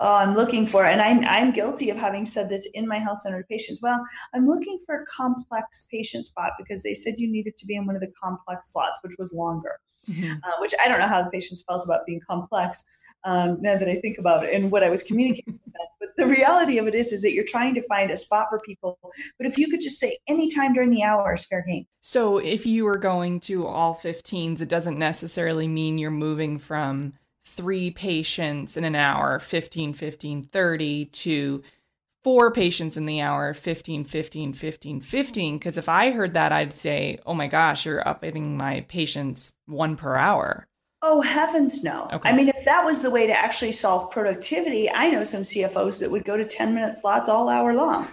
Oh, 0.00 0.16
I'm 0.16 0.34
looking 0.34 0.66
for, 0.66 0.84
and 0.84 1.00
I'm, 1.00 1.24
I'm 1.24 1.52
guilty 1.52 1.90
of 1.90 1.96
having 1.96 2.24
said 2.24 2.48
this 2.48 2.68
in 2.74 2.88
my 2.88 2.98
health 2.98 3.18
center 3.18 3.44
patients. 3.48 3.80
Well, 3.82 4.02
I'm 4.34 4.46
looking 4.46 4.80
for 4.86 5.02
a 5.02 5.06
complex 5.06 5.86
patient 5.90 6.26
spot 6.26 6.52
because 6.58 6.82
they 6.82 6.94
said 6.94 7.14
you 7.18 7.30
needed 7.30 7.56
to 7.56 7.66
be 7.66 7.76
in 7.76 7.86
one 7.86 7.96
of 7.96 8.00
the 8.00 8.12
complex 8.20 8.72
slots, 8.72 9.00
which 9.02 9.16
was 9.18 9.32
longer, 9.32 9.78
mm-hmm. 10.08 10.32
uh, 10.32 10.52
which 10.60 10.72
I 10.82 10.88
don't 10.88 11.00
know 11.00 11.08
how 11.08 11.22
the 11.22 11.30
patients 11.30 11.64
felt 11.68 11.84
about 11.84 12.06
being 12.06 12.20
complex 12.28 12.84
um, 13.24 13.58
now 13.60 13.76
that 13.76 13.88
I 13.88 13.96
think 13.96 14.18
about 14.18 14.44
it 14.44 14.54
and 14.54 14.70
what 14.70 14.82
I 14.82 14.88
was 14.88 15.02
communicating. 15.02 15.60
The 16.16 16.26
reality 16.26 16.78
of 16.78 16.86
it 16.86 16.94
is 16.94 17.12
is 17.12 17.22
that 17.22 17.32
you're 17.32 17.44
trying 17.44 17.74
to 17.74 17.82
find 17.82 18.10
a 18.10 18.16
spot 18.16 18.46
for 18.50 18.60
people. 18.60 18.98
But 19.38 19.46
if 19.46 19.58
you 19.58 19.68
could 19.68 19.80
just 19.80 19.98
say 19.98 20.18
anytime 20.28 20.72
during 20.72 20.90
the 20.90 21.02
hour 21.02 21.34
is 21.34 21.46
fair 21.46 21.64
game. 21.66 21.86
So 22.00 22.38
if 22.38 22.66
you 22.66 22.84
were 22.84 22.98
going 22.98 23.40
to 23.40 23.66
all 23.66 23.94
15s 23.94 24.60
it 24.60 24.68
doesn't 24.68 24.98
necessarily 24.98 25.68
mean 25.68 25.98
you're 25.98 26.10
moving 26.10 26.58
from 26.58 27.14
three 27.44 27.90
patients 27.90 28.76
in 28.76 28.84
an 28.84 28.94
hour 28.94 29.38
15 29.38 29.92
15 29.94 30.44
30 30.44 31.04
to 31.06 31.62
four 32.22 32.50
patients 32.50 32.96
in 32.96 33.06
the 33.06 33.20
hour 33.20 33.54
15 33.54 34.04
15 34.04 34.52
15 34.52 35.00
15 35.00 35.58
because 35.58 35.78
if 35.78 35.88
i 35.88 36.10
heard 36.10 36.34
that 36.34 36.52
i'd 36.52 36.72
say 36.72 37.18
oh 37.26 37.34
my 37.34 37.46
gosh 37.46 37.86
you're 37.86 38.06
upping 38.06 38.56
my 38.56 38.84
patients 38.88 39.54
one 39.66 39.96
per 39.96 40.16
hour 40.16 40.66
Oh, 41.02 41.22
heavens 41.22 41.82
no. 41.82 42.08
Okay. 42.12 42.28
I 42.28 42.36
mean, 42.36 42.48
if 42.48 42.64
that 42.64 42.84
was 42.84 43.02
the 43.02 43.10
way 43.10 43.26
to 43.26 43.32
actually 43.32 43.72
solve 43.72 44.10
productivity, 44.10 44.90
I 44.90 45.10
know 45.10 45.24
some 45.24 45.42
CFOs 45.42 45.98
that 46.00 46.10
would 46.10 46.24
go 46.24 46.36
to 46.36 46.44
10 46.44 46.74
minute 46.74 46.94
slots 46.94 47.28
all 47.28 47.48
hour 47.48 47.74
long. 47.74 48.06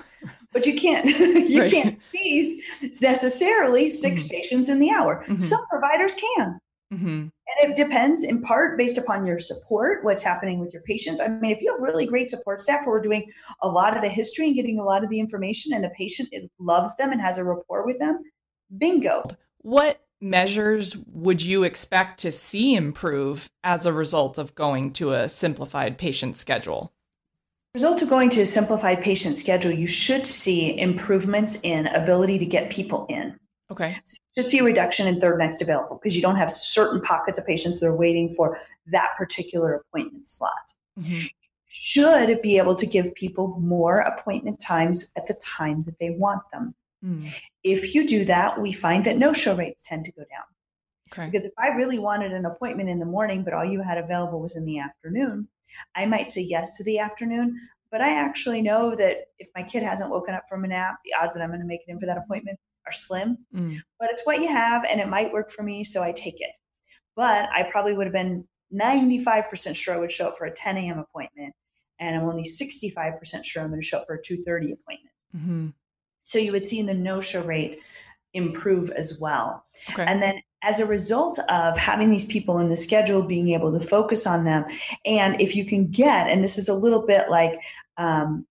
But 0.54 0.66
you 0.66 0.80
can't 0.80 1.06
you 1.50 1.62
right. 1.62 1.72
can't 1.72 2.00
seize 2.16 2.62
necessarily 3.02 3.90
6 3.90 4.24
mm-hmm. 4.24 4.30
patients 4.30 4.70
in 4.70 4.80
the 4.80 4.90
hour. 4.90 5.24
Mm-hmm. 5.24 5.40
Some 5.40 5.60
providers 5.70 6.16
can. 6.16 6.60
Mm-hmm. 6.94 7.08
And 7.08 7.32
it 7.72 7.76
depends 7.76 8.24
in 8.24 8.42
part 8.42 8.78
based 8.78 8.98
upon 8.98 9.26
your 9.26 9.40
support, 9.40 10.04
what's 10.04 10.24
happening 10.24 10.60
with 10.60 10.72
your 10.72 10.82
patients. 10.84 11.20
I 11.20 11.28
mean, 11.28 11.52
if 11.52 11.62
you 11.62 11.72
have 11.72 11.82
really 11.82 12.06
great 12.06 12.30
support 12.30 12.62
staff 12.62 12.86
who 12.86 12.92
are 12.92 13.02
doing 13.02 13.30
a 13.62 13.68
lot 13.68 13.96
of 13.96 14.02
the 14.02 14.10
history 14.10 14.48
and 14.48 14.56
getting 14.56 14.80
a 14.80 14.84
lot 14.84 15.04
of 15.04 15.10
the 15.10 15.20
information, 15.20 15.74
and 15.74 15.84
the 15.84 15.90
patient 15.90 16.30
loves 16.60 16.96
them 16.96 17.12
and 17.12 17.22
has 17.22 17.38
a 17.38 17.44
rapport 17.44 17.86
with 17.86 18.00
them, 18.00 18.24
bingo. 18.78 19.24
What 19.62 20.02
measures 20.22 20.98
would 21.12 21.42
you 21.42 21.64
expect 21.64 22.20
to 22.22 22.32
see 22.32 22.76
improve 22.76 23.50
as 23.64 23.86
a 23.86 23.94
result 23.94 24.38
of 24.38 24.56
going 24.56 24.92
to 24.94 25.14
a 25.14 25.30
simplified 25.30 25.98
patient 25.98 26.36
schedule? 26.36 26.94
Result 27.74 28.02
of 28.02 28.10
going 28.10 28.30
to 28.32 28.42
a 28.42 28.46
simplified 28.46 29.02
patient 29.02 29.38
schedule, 29.38 29.72
you 29.72 29.88
should 29.88 30.26
see 30.26 30.80
improvements 30.80 31.60
in 31.62 31.88
ability 31.88 32.40
to 32.40 32.46
get 32.46 32.72
people 32.72 33.06
in. 33.10 33.38
Okay. 33.70 33.98
So 34.04 34.18
you 34.36 34.44
should 34.44 34.50
see 34.50 34.60
a 34.60 34.64
reduction 34.64 35.08
in 35.08 35.20
third 35.20 35.38
next 35.38 35.62
available 35.62 36.00
because 36.02 36.16
you 36.16 36.22
don't 36.22 36.38
have 36.38 36.52
certain 36.52 37.02
pockets 37.02 37.38
of 37.38 37.46
patients 37.46 37.80
that 37.80 37.88
are 37.88 37.96
waiting 37.96 38.30
for 38.30 38.60
that 38.88 39.12
particular 39.18 39.74
appointment 39.76 40.26
slot. 40.26 40.74
Mm-hmm. 41.00 41.26
Should 41.68 42.42
be 42.42 42.58
able 42.58 42.76
to 42.76 42.86
give 42.86 43.14
people 43.14 43.58
more 43.60 44.00
appointment 44.00 44.60
times 44.60 45.12
at 45.16 45.28
the 45.28 45.36
time 45.36 45.84
that 45.84 46.00
they 46.00 46.12
want 46.12 46.42
them. 46.52 46.74
Mm. 47.06 47.32
If 47.72 47.94
you 47.94 48.08
do 48.08 48.26
that, 48.26 48.60
we 48.62 48.72
find 48.72 49.06
that 49.06 49.18
no 49.18 49.34
show 49.34 49.56
rates 49.56 49.86
tend 49.88 50.06
to 50.06 50.12
go 50.12 50.24
down. 50.24 50.46
Okay. 51.12 51.26
Because 51.26 51.46
if 51.46 51.54
I 51.58 51.70
really 51.70 52.00
wanted 52.00 52.34
an 52.34 52.46
appointment 52.46 52.90
in 52.90 53.00
the 53.00 53.06
morning, 53.06 53.44
but 53.44 53.54
all 53.54 53.66
you 53.66 53.82
had 53.82 53.98
available 53.98 54.42
was 54.42 54.56
in 54.56 54.66
the 54.66 54.80
afternoon, 54.80 55.48
I 55.96 56.06
might 56.06 56.32
say 56.32 56.42
yes 56.42 56.78
to 56.78 56.84
the 56.84 57.00
afternoon. 57.00 57.60
But 57.92 58.02
I 58.02 58.10
actually 58.10 58.62
know 58.62 58.96
that 58.96 59.28
if 59.40 59.50
my 59.56 59.64
kid 59.64 59.84
hasn't 59.84 60.10
woken 60.10 60.36
up 60.36 60.44
from 60.50 60.66
a 60.66 60.68
nap, 60.68 60.98
the 61.06 61.14
odds 61.14 61.34
that 61.34 61.42
I'm 61.42 61.50
going 61.50 61.62
to 61.62 61.66
make 61.66 61.82
it 61.88 61.92
in 61.92 62.00
for 62.00 62.06
that 62.06 62.18
appointment 62.18 62.60
are 62.86 62.92
slim. 62.92 63.38
Mm. 63.54 63.80
But 64.00 64.10
it's 64.12 64.26
what 64.26 64.40
you 64.40 64.50
have, 64.50 64.86
and 64.86 65.00
it 65.00 65.08
might 65.08 65.32
work 65.32 65.52
for 65.52 65.64
me, 65.64 65.84
so 65.84 66.04
I 66.04 66.12
take 66.12 66.42
it. 66.42 66.52
But 67.16 67.50
I 67.54 67.64
probably 67.72 67.94
would 67.94 68.06
have 68.06 68.14
been 68.14 68.46
95% 68.74 69.76
sure 69.76 69.96
I 69.96 69.98
would 69.98 70.12
show 70.12 70.28
up 70.28 70.38
for 70.38 70.46
a 70.46 70.52
10 70.52 70.78
a.m. 70.78 71.00
appointment, 71.00 71.54
and 72.00 72.16
I'm 72.16 72.28
only 72.28 72.44
65% 72.44 73.44
sure 73.44 73.64
I'm 73.64 73.70
going 73.70 73.82
to 73.82 73.86
show 73.88 74.00
up 74.00 74.08
for 74.08 74.16
a 74.16 74.22
2:30 74.22 74.74
appointment. 74.74 75.16
Mm-hmm. 75.36 75.68
So 76.28 76.40
you 76.40 76.52
would 76.52 76.66
see 76.66 76.82
the 76.82 76.94
no 76.94 77.22
show 77.22 77.42
rate 77.42 77.80
improve 78.34 78.90
as 78.90 79.18
well. 79.18 79.64
Okay. 79.94 80.04
And 80.06 80.22
then 80.22 80.42
as 80.62 80.82
a 80.82 80.86
result 80.86 81.40
of 81.48 81.78
having 81.78 82.10
these 82.10 82.26
people 82.26 82.60
in 82.60 82.68
the 82.68 82.76
schedule, 82.76 83.24
being 83.24 83.50
able 83.52 83.72
to 83.72 83.80
focus 83.80 84.28
on 84.28 84.44
them, 84.44 84.66
and 85.06 85.40
if 85.40 85.56
you 85.56 85.64
can 85.64 85.88
get, 85.88 86.28
and 86.30 86.44
this 86.44 86.58
is 86.58 86.68
a 86.68 86.74
little 86.74 87.08
bit 87.08 87.30
like 87.30 87.58
um, 87.96 88.46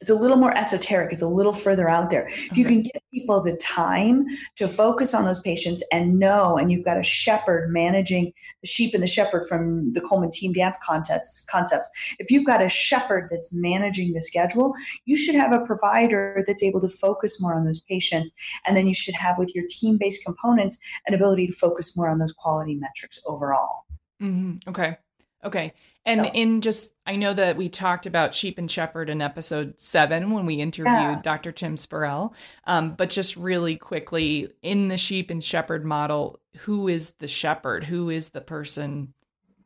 it's 0.00 0.10
a 0.10 0.14
little 0.14 0.36
more 0.36 0.56
esoteric. 0.56 1.12
It's 1.12 1.22
a 1.22 1.28
little 1.28 1.52
further 1.52 1.88
out 1.88 2.10
there. 2.10 2.28
Okay. 2.28 2.48
if 2.50 2.58
you 2.58 2.64
can 2.64 2.82
give 2.82 3.02
people 3.12 3.42
the 3.42 3.56
time 3.56 4.26
to 4.56 4.68
focus 4.68 5.14
on 5.14 5.24
those 5.24 5.40
patients 5.40 5.82
and 5.92 6.18
know 6.18 6.58
and 6.58 6.70
you've 6.70 6.84
got 6.84 6.98
a 6.98 7.02
shepherd 7.02 7.72
managing 7.72 8.32
the 8.62 8.68
sheep 8.68 8.92
and 8.94 9.02
the 9.02 9.06
shepherd 9.06 9.48
from 9.48 9.92
the 9.94 10.00
coleman 10.00 10.30
team 10.30 10.52
dance 10.52 10.78
concepts 10.84 11.46
concepts. 11.50 11.88
If 12.18 12.30
you've 12.30 12.44
got 12.44 12.62
a 12.62 12.68
shepherd 12.68 13.28
that's 13.30 13.52
managing 13.54 14.12
the 14.12 14.22
schedule 14.22 14.74
you 15.04 15.16
should 15.16 15.34
have 15.34 15.52
a 15.52 15.64
provider 15.64 16.44
that's 16.46 16.62
able 16.62 16.80
to 16.80 16.88
focus 16.88 17.40
more 17.40 17.54
on 17.54 17.64
those 17.64 17.80
patients. 17.80 18.32
And 18.66 18.76
then 18.76 18.86
you 18.86 18.94
should 18.94 19.14
have 19.14 19.38
with 19.38 19.54
your 19.54 19.64
team-based 19.68 20.24
components 20.24 20.78
an 21.06 21.14
ability 21.14 21.46
to 21.46 21.52
focus 21.52 21.96
more 21.96 22.08
on 22.08 22.18
those 22.18 22.32
quality 22.32 22.74
metrics 22.74 23.20
overall. 23.26 23.84
Mm-hmm. 24.20 24.68
okay. 24.68 24.96
Okay 25.44 25.72
and 26.06 26.20
so. 26.20 26.30
in 26.32 26.60
just, 26.60 26.94
I 27.04 27.16
know 27.16 27.34
that 27.34 27.56
we 27.56 27.68
talked 27.68 28.06
about 28.06 28.32
sheep 28.32 28.58
and 28.58 28.70
shepherd 28.70 29.10
in 29.10 29.20
episode 29.20 29.78
seven 29.78 30.30
when 30.30 30.46
we 30.46 30.54
interviewed 30.54 30.94
yeah. 30.94 31.20
Dr. 31.22 31.50
Tim 31.50 31.76
Spurrell. 31.76 32.32
Um, 32.64 32.94
but 32.94 33.10
just 33.10 33.36
really 33.36 33.76
quickly, 33.76 34.52
in 34.62 34.86
the 34.86 34.96
sheep 34.96 35.30
and 35.30 35.42
shepherd 35.42 35.84
model, 35.84 36.40
who 36.58 36.86
is 36.86 37.14
the 37.14 37.26
shepherd? 37.26 37.82
Who 37.82 38.08
is 38.08 38.30
the 38.30 38.40
person 38.40 39.14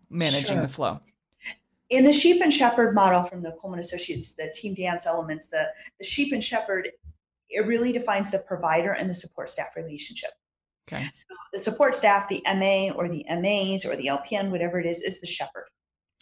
managing 0.09 0.57
sure. 0.57 0.63
the 0.63 0.69
flow? 0.69 1.01
In 1.91 2.05
the 2.05 2.13
sheep 2.13 2.41
and 2.41 2.53
shepherd 2.53 2.95
model 2.95 3.23
from 3.25 3.43
the 3.43 3.53
Coleman 3.61 3.81
Associates, 3.81 4.35
the 4.35 4.51
team 4.57 4.75
dance 4.75 5.07
elements, 5.07 5.49
the, 5.49 5.67
the 5.99 6.07
sheep 6.07 6.33
and 6.33 6.43
shepherd, 6.43 6.89
it 7.51 7.67
really 7.67 7.93
defines 7.93 8.31
the 8.31 8.39
provider 8.39 8.93
and 8.93 9.11
the 9.11 9.15
support 9.15 9.51
staff 9.51 9.77
relationship. 9.77 10.31
Okay. 10.89 11.09
So 11.13 11.35
the 11.53 11.59
support 11.59 11.95
staff, 11.95 12.29
the 12.29 12.43
MA 12.47 12.93
or 12.95 13.09
the 13.09 13.25
MAs 13.29 13.85
or 13.85 13.95
the 13.95 14.07
LPN, 14.07 14.51
whatever 14.51 14.81
it 14.81 14.87
is, 14.87 15.03
is 15.03 15.21
the 15.21 15.27
shepherd. 15.27 15.67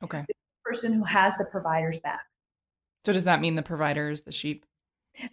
Okay. 0.03 0.25
The 0.27 0.35
person 0.65 0.93
who 0.93 1.05
has 1.05 1.37
the 1.37 1.47
provider's 1.47 1.99
back. 2.01 2.23
So 3.05 3.13
does 3.13 3.25
that 3.25 3.41
mean 3.41 3.55
the 3.55 3.63
provider 3.63 4.11
is 4.11 4.23
the 4.23 4.33
sheep? 4.33 4.65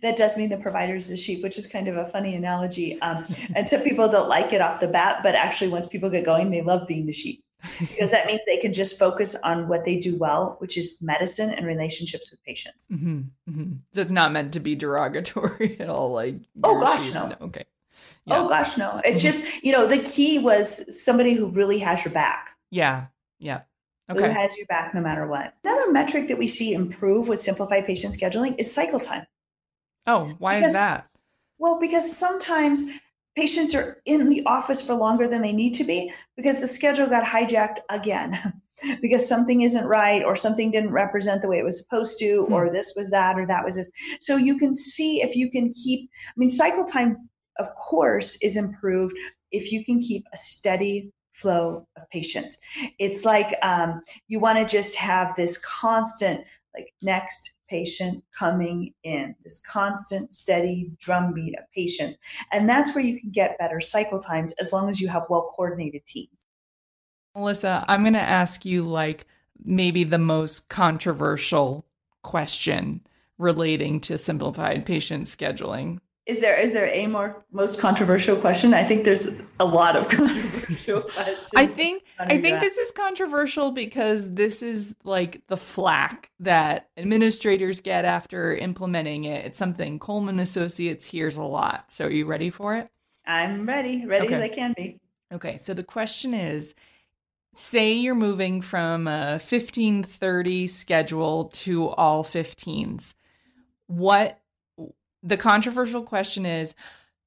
That 0.02 0.18
does 0.18 0.38
mean 0.38 0.50
the 0.50 0.58
provider 0.58 0.96
is 0.96 1.10
the 1.10 1.18
sheep, 1.18 1.44
which 1.44 1.58
is 1.58 1.68
kind 1.68 1.88
of 1.88 1.98
a 1.98 2.06
funny 2.06 2.36
analogy. 2.36 3.00
Um, 3.02 3.26
and 3.56 3.70
some 3.70 3.82
people 3.82 4.10
don't 4.10 4.30
like 4.30 4.52
it 4.52 4.62
off 4.62 4.80
the 4.80 4.88
bat, 4.88 5.20
but 5.22 5.36
actually, 5.36 5.70
once 5.70 5.88
people 5.88 6.10
get 6.10 6.26
going, 6.26 6.50
they 6.50 6.62
love 6.62 6.88
being 6.88 7.06
the 7.06 7.14
sheep 7.14 7.44
because 7.80 8.12
that 8.12 8.26
means 8.26 8.42
they 8.46 8.58
can 8.58 8.74
just 8.74 8.98
focus 8.98 9.36
on 9.44 9.68
what 9.68 9.86
they 9.86 9.98
do 9.98 10.18
well, 10.18 10.56
which 10.60 10.78
is 10.78 11.00
medicine 11.02 11.52
and 11.52 11.68
relationships 11.68 12.32
with 12.32 12.44
patients. 12.44 12.88
Mm-hmm, 12.92 13.20
mm-hmm. 13.50 13.74
So 13.92 14.02
it's 14.02 14.12
not 14.12 14.32
meant 14.32 14.54
to 14.54 14.60
be 14.60 14.76
derogatory 14.76 15.78
at 15.80 15.90
all. 15.90 16.14
Like, 16.14 16.38
oh 16.64 16.80
gosh, 16.80 17.14
no. 17.14 17.28
no. 17.28 17.36
Okay. 17.42 17.66
Yeah. 18.26 18.40
Oh 18.40 18.50
gosh, 18.50 18.78
no. 18.78 19.02
It's 19.04 19.18
mm-hmm. 19.18 19.44
just 19.44 19.64
you 19.64 19.72
know 19.72 19.86
the 19.86 20.00
key 20.00 20.40
was 20.40 21.04
somebody 21.04 21.34
who 21.34 21.50
really 21.50 21.80
has 21.80 22.04
your 22.04 22.14
back. 22.14 22.56
Yeah. 22.72 23.08
Yeah 23.38 23.62
okay. 24.10 24.22
who 24.22 24.30
has 24.30 24.56
your 24.58 24.66
back 24.68 24.94
no 24.94 25.02
matter 25.02 25.28
what. 25.28 25.54
Another 25.64 25.92
metric 25.92 26.28
that 26.28 26.38
we 26.38 26.48
see 26.48 26.74
improve 26.74 27.28
with 27.28 27.42
simplified 27.42 27.86
patient 27.86 28.14
scheduling 28.14 28.56
is 28.58 28.74
cycle 28.74 29.00
time. 29.00 29.26
Oh, 30.08 30.34
why 30.40 30.58
because, 30.58 30.70
is 30.70 30.76
that? 30.76 31.02
Well, 31.60 31.80
because 31.80 32.16
sometimes 32.16 32.86
patients 33.36 33.76
are 33.76 34.02
in 34.06 34.30
the 34.30 34.46
office 34.46 34.86
for 34.86 34.94
longer 34.94 35.28
than 35.28 35.42
they 35.42 35.54
need 35.54 35.74
to 35.76 35.84
be 35.84 36.14
because 36.36 36.62
the 36.62 36.68
schedule 36.68 37.08
got 37.08 37.24
hijacked 37.24 37.80
again. 37.90 38.54
because 39.02 39.28
something 39.28 39.62
isn't 39.62 39.86
right 39.86 40.24
or 40.24 40.36
something 40.36 40.70
didn't 40.70 40.92
represent 40.92 41.42
the 41.42 41.48
way 41.48 41.58
it 41.58 41.64
was 41.64 41.82
supposed 41.82 42.20
to 42.20 42.46
hmm. 42.46 42.54
or 42.54 42.70
this 42.70 42.94
was 42.96 43.10
that 43.10 43.40
or 43.40 43.46
that 43.46 43.64
was 43.64 43.78
this 43.78 43.90
so 44.20 44.36
you 44.36 44.58
can 44.58 44.74
see 44.74 45.22
if 45.22 45.34
you 45.34 45.50
can 45.50 45.74
keep 45.74 46.10
i 46.28 46.34
mean 46.36 46.50
cycle 46.50 46.84
time 46.84 47.30
of 47.58 47.68
course 47.76 48.38
is 48.42 48.58
improved 48.58 49.16
if 49.52 49.72
you 49.72 49.86
can 49.86 50.02
keep 50.02 50.26
a 50.34 50.38
steady 50.38 51.10
flow 51.36 51.86
of 51.98 52.10
patients. 52.10 52.58
It's 52.98 53.26
like 53.26 53.56
um, 53.62 54.02
you 54.28 54.40
want 54.40 54.58
to 54.58 54.66
just 54.66 54.96
have 54.96 55.36
this 55.36 55.64
constant, 55.64 56.46
like, 56.74 56.94
next 57.02 57.56
patient 57.70 58.24
coming 58.38 58.94
in, 59.04 59.36
this 59.44 59.62
constant, 59.70 60.34
steady 60.34 60.92
drumbeat 61.00 61.58
of 61.58 61.66
patients. 61.74 62.18
And 62.52 62.70
that's 62.70 62.96
where 62.96 63.04
you 63.04 63.20
can 63.20 63.32
get 63.32 63.60
better 63.60 63.82
cycle 63.82 64.20
times 64.20 64.54
as 64.60 64.72
long 64.72 64.90
as 64.90 65.02
you 65.02 65.08
have 65.10 65.26
well 65.30 65.52
coordinated 65.56 66.06
teams. 66.06 66.30
Melissa, 67.36 67.84
I'm 67.88 68.02
going 68.02 68.14
to 68.14 68.20
ask 68.20 68.66
you, 68.66 68.84
like, 68.84 69.26
maybe 69.64 70.04
the 70.04 70.18
most 70.18 70.70
controversial 70.70 71.86
question 72.24 73.02
relating 73.38 74.00
to 74.00 74.18
simplified 74.18 74.86
patient 74.86 75.26
scheduling 75.26 76.00
is 76.26 76.42
there 76.42 76.60
is 76.60 76.74
there 76.74 76.88
a 76.88 77.06
more 77.06 77.44
most 77.52 77.80
controversial 77.80 78.36
question? 78.36 78.74
I 78.74 78.84
think 78.84 79.04
there's 79.04 79.42
a 79.60 79.66
lot 79.66 79.96
of 79.96 80.10
controversial 80.10 81.02
questions. 81.02 81.52
I 81.56 81.68
think 81.68 82.04
I 82.18 82.42
think 82.42 82.60
this 82.62 82.78
is 82.78 82.92
controversial 82.92 83.72
because 83.72 84.34
this 84.34 84.64
is 84.64 84.96
like 85.04 85.46
the 85.48 85.58
flack 85.58 86.32
that 86.40 86.90
administrators 86.98 87.82
get 87.82 88.06
after 88.06 88.56
implementing 88.56 89.26
it. 89.26 89.46
It's 89.46 89.60
something 89.60 90.00
Coleman 90.00 90.40
Associates 90.40 91.06
hears 91.06 91.38
a 91.38 91.44
lot. 91.44 91.92
So 91.92 92.06
are 92.06 92.12
you 92.12 92.26
ready 92.26 92.50
for 92.50 92.76
it? 92.76 92.90
I'm 93.28 93.68
ready, 93.68 94.06
ready 94.06 94.26
okay. 94.26 94.36
as 94.36 94.42
I 94.42 94.50
can 94.50 94.74
be. 94.76 95.00
Okay, 95.32 95.58
so 95.58 95.74
the 95.74 95.84
question 95.84 96.34
is 96.34 96.74
say 97.54 97.94
you're 97.94 98.16
moving 98.16 98.62
from 98.62 99.08
a 99.08 99.34
1530 99.34 100.68
schedule 100.68 101.46
to 101.46 101.90
all 101.90 102.24
15s. 102.24 103.14
What 103.88 104.40
the 105.26 105.38
controversial 105.38 106.04
question 106.04 106.46
is 106.46 106.76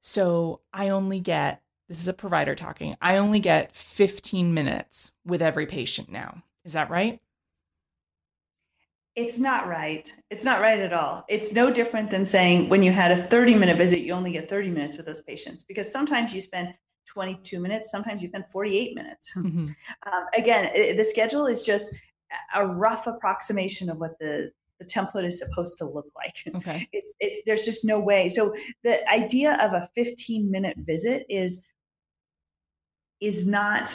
so 0.01 0.61
I 0.73 0.89
only 0.89 1.21
get, 1.21 1.61
this 1.89 2.01
is 2.01 2.09
a 2.09 2.13
provider 2.13 2.55
talking, 2.55 2.97
I 3.03 3.17
only 3.17 3.41
get 3.41 3.75
15 3.75 4.55
minutes 4.55 5.13
with 5.27 5.43
every 5.43 5.67
patient 5.67 6.09
now. 6.11 6.43
Is 6.65 6.73
that 6.75 6.91
right? 6.91 7.21
It's 9.17 9.41
not 9.41 9.67
right. 9.67 10.13
It's 10.31 10.45
not 10.45 10.61
right 10.61 10.79
at 10.79 10.93
all. 10.93 11.25
It's 11.29 11.53
no 11.53 11.73
different 11.73 12.09
than 12.09 12.25
saying 12.25 12.69
when 12.69 12.85
you 12.85 12.93
had 12.93 13.11
a 13.11 13.21
30 13.21 13.57
minute 13.57 13.77
visit, 13.77 14.01
you 14.01 14.13
only 14.13 14.31
get 14.31 14.49
30 14.49 14.71
minutes 14.71 14.97
with 14.97 15.07
those 15.07 15.23
patients 15.23 15.65
because 15.65 15.91
sometimes 15.91 16.33
you 16.33 16.41
spend 16.41 16.73
22 17.09 17.59
minutes, 17.59 17.91
sometimes 17.91 18.23
you 18.23 18.29
spend 18.29 18.47
48 18.47 18.95
minutes. 18.95 19.33
Mm-hmm. 19.37 19.65
Um, 20.07 20.25
again, 20.37 20.71
it, 20.75 20.97
the 20.97 21.05
schedule 21.05 21.47
is 21.47 21.65
just 21.65 21.97
a 22.55 22.65
rough 22.65 23.07
approximation 23.07 23.91
of 23.91 23.99
what 23.99 24.19
the 24.21 24.53
the 24.79 24.85
template 24.85 25.25
is 25.25 25.39
supposed 25.39 25.79
to 25.79 25.85
look 25.85 26.07
like. 26.17 26.35
Okay. 26.59 26.89
It's 26.93 27.15
it's 27.21 27.43
there's 27.47 27.65
just 27.65 27.85
no 27.85 28.01
way. 28.01 28.29
So 28.29 28.55
the 28.83 29.09
idea 29.11 29.59
of 29.61 29.73
a 29.73 29.89
15 29.95 30.51
minute 30.51 30.77
visit 30.79 31.25
is 31.29 31.65
is 33.21 33.47
not 33.47 33.95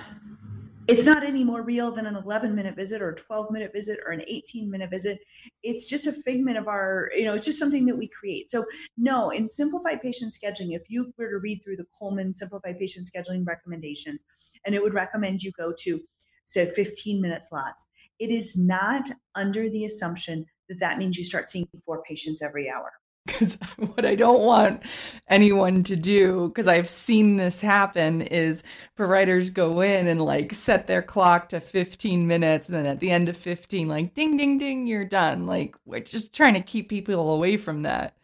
it's 0.87 1.05
not 1.05 1.23
any 1.23 1.43
more 1.43 1.61
real 1.61 1.91
than 1.91 2.05
an 2.05 2.15
11 2.15 2.53
minute 2.53 2.75
visit 2.75 3.01
or 3.01 3.09
a 3.09 3.15
12 3.15 3.51
minute 3.51 3.71
visit 3.73 3.99
or 4.05 4.11
an 4.11 4.21
18 4.27 4.69
minute 4.69 4.89
visit 4.89 5.19
it's 5.61 5.89
just 5.89 6.07
a 6.07 6.11
figment 6.11 6.57
of 6.57 6.67
our 6.67 7.09
you 7.15 7.23
know 7.23 7.33
it's 7.33 7.45
just 7.45 7.59
something 7.59 7.85
that 7.85 7.97
we 7.97 8.07
create 8.07 8.49
so 8.49 8.65
no 8.97 9.29
in 9.29 9.47
simplified 9.47 10.01
patient 10.01 10.31
scheduling 10.31 10.75
if 10.75 10.89
you 10.89 11.13
were 11.17 11.29
to 11.29 11.37
read 11.37 11.61
through 11.63 11.77
the 11.77 11.85
coleman 11.97 12.33
simplified 12.33 12.77
patient 12.77 13.07
scheduling 13.07 13.45
recommendations 13.47 14.25
and 14.65 14.75
it 14.75 14.81
would 14.81 14.93
recommend 14.93 15.41
you 15.41 15.51
go 15.57 15.73
to 15.77 16.01
say 16.45 16.65
15 16.65 17.21
minute 17.21 17.43
slots 17.43 17.85
it 18.19 18.29
is 18.29 18.57
not 18.57 19.09
under 19.35 19.69
the 19.69 19.85
assumption 19.85 20.45
that 20.69 20.79
that 20.79 20.97
means 20.97 21.17
you 21.17 21.25
start 21.25 21.49
seeing 21.49 21.67
four 21.85 22.01
patients 22.03 22.41
every 22.41 22.69
hour 22.69 22.91
because 23.25 23.57
what 23.77 24.05
I 24.05 24.15
don't 24.15 24.41
want 24.41 24.83
anyone 25.29 25.83
to 25.83 25.95
do, 25.95 26.49
because 26.49 26.67
I've 26.67 26.89
seen 26.89 27.37
this 27.37 27.61
happen, 27.61 28.21
is 28.21 28.63
providers 28.95 29.49
go 29.49 29.79
in 29.79 30.07
and 30.07 30.21
like 30.21 30.53
set 30.53 30.87
their 30.87 31.01
clock 31.01 31.47
to 31.49 31.61
15 31.61 32.27
minutes. 32.27 32.67
And 32.67 32.75
then 32.75 32.85
at 32.85 32.99
the 32.99 33.11
end 33.11 33.29
of 33.29 33.37
15, 33.37 33.87
like 33.87 34.13
ding, 34.13 34.35
ding, 34.35 34.57
ding, 34.57 34.87
you're 34.87 35.05
done. 35.05 35.45
Like 35.45 35.77
we're 35.85 36.01
just 36.01 36.35
trying 36.35 36.55
to 36.55 36.59
keep 36.59 36.89
people 36.89 37.33
away 37.33 37.55
from 37.55 37.83
that. 37.83 38.17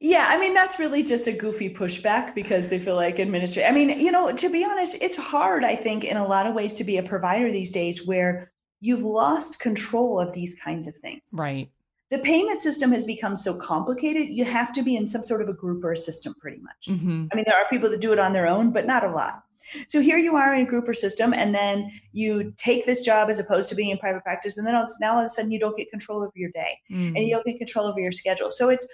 Yeah, 0.00 0.26
I 0.28 0.38
mean, 0.38 0.52
that's 0.52 0.78
really 0.78 1.02
just 1.02 1.26
a 1.26 1.32
goofy 1.32 1.72
pushback 1.72 2.34
because 2.34 2.68
they 2.68 2.78
feel 2.78 2.96
like 2.96 3.20
administrative. 3.20 3.70
I 3.70 3.74
mean, 3.74 4.00
you 4.00 4.10
know, 4.10 4.32
to 4.32 4.50
be 4.50 4.64
honest, 4.64 5.00
it's 5.00 5.16
hard, 5.16 5.64
I 5.64 5.76
think, 5.76 6.04
in 6.04 6.16
a 6.16 6.26
lot 6.26 6.46
of 6.46 6.54
ways 6.54 6.74
to 6.74 6.84
be 6.84 6.98
a 6.98 7.02
provider 7.02 7.50
these 7.50 7.70
days 7.70 8.06
where 8.06 8.51
you've 8.82 9.02
lost 9.02 9.60
control 9.60 10.20
of 10.20 10.34
these 10.34 10.54
kinds 10.54 10.86
of 10.86 10.94
things. 10.96 11.22
Right 11.32 11.70
the 12.12 12.18
payment 12.18 12.60
system 12.60 12.92
has 12.92 13.04
become 13.04 13.34
so 13.34 13.54
complicated 13.54 14.28
you 14.28 14.44
have 14.44 14.70
to 14.70 14.82
be 14.82 14.96
in 14.96 15.06
some 15.06 15.22
sort 15.22 15.40
of 15.40 15.48
a 15.48 15.54
group 15.54 15.82
or 15.82 15.92
a 15.92 15.96
system 15.96 16.34
pretty 16.38 16.58
much 16.58 16.86
mm-hmm. 16.86 17.26
i 17.32 17.34
mean 17.34 17.44
there 17.46 17.56
are 17.56 17.66
people 17.70 17.90
that 17.90 18.00
do 18.00 18.12
it 18.12 18.18
on 18.18 18.32
their 18.32 18.46
own 18.46 18.70
but 18.70 18.86
not 18.86 19.02
a 19.02 19.08
lot 19.08 19.42
so 19.88 20.00
here 20.00 20.18
you 20.18 20.36
are 20.36 20.54
in 20.54 20.66
a 20.66 20.68
group 20.68 20.86
or 20.86 20.92
system 20.92 21.32
and 21.32 21.54
then 21.54 21.90
you 22.12 22.52
take 22.58 22.84
this 22.84 23.02
job 23.02 23.30
as 23.30 23.40
opposed 23.40 23.68
to 23.70 23.74
being 23.74 23.88
in 23.88 23.96
private 23.96 24.22
practice 24.22 24.58
and 24.58 24.66
then 24.66 24.74
now 25.00 25.14
all 25.14 25.20
of 25.20 25.24
a 25.24 25.28
sudden 25.28 25.50
you 25.50 25.58
don't 25.58 25.76
get 25.76 25.90
control 25.90 26.18
over 26.18 26.32
your 26.34 26.50
day 26.50 26.78
mm-hmm. 26.90 27.16
and 27.16 27.26
you 27.26 27.30
don't 27.30 27.46
get 27.46 27.56
control 27.56 27.86
over 27.86 27.98
your 27.98 28.12
schedule 28.12 28.50
so 28.50 28.68
it's 28.68 28.86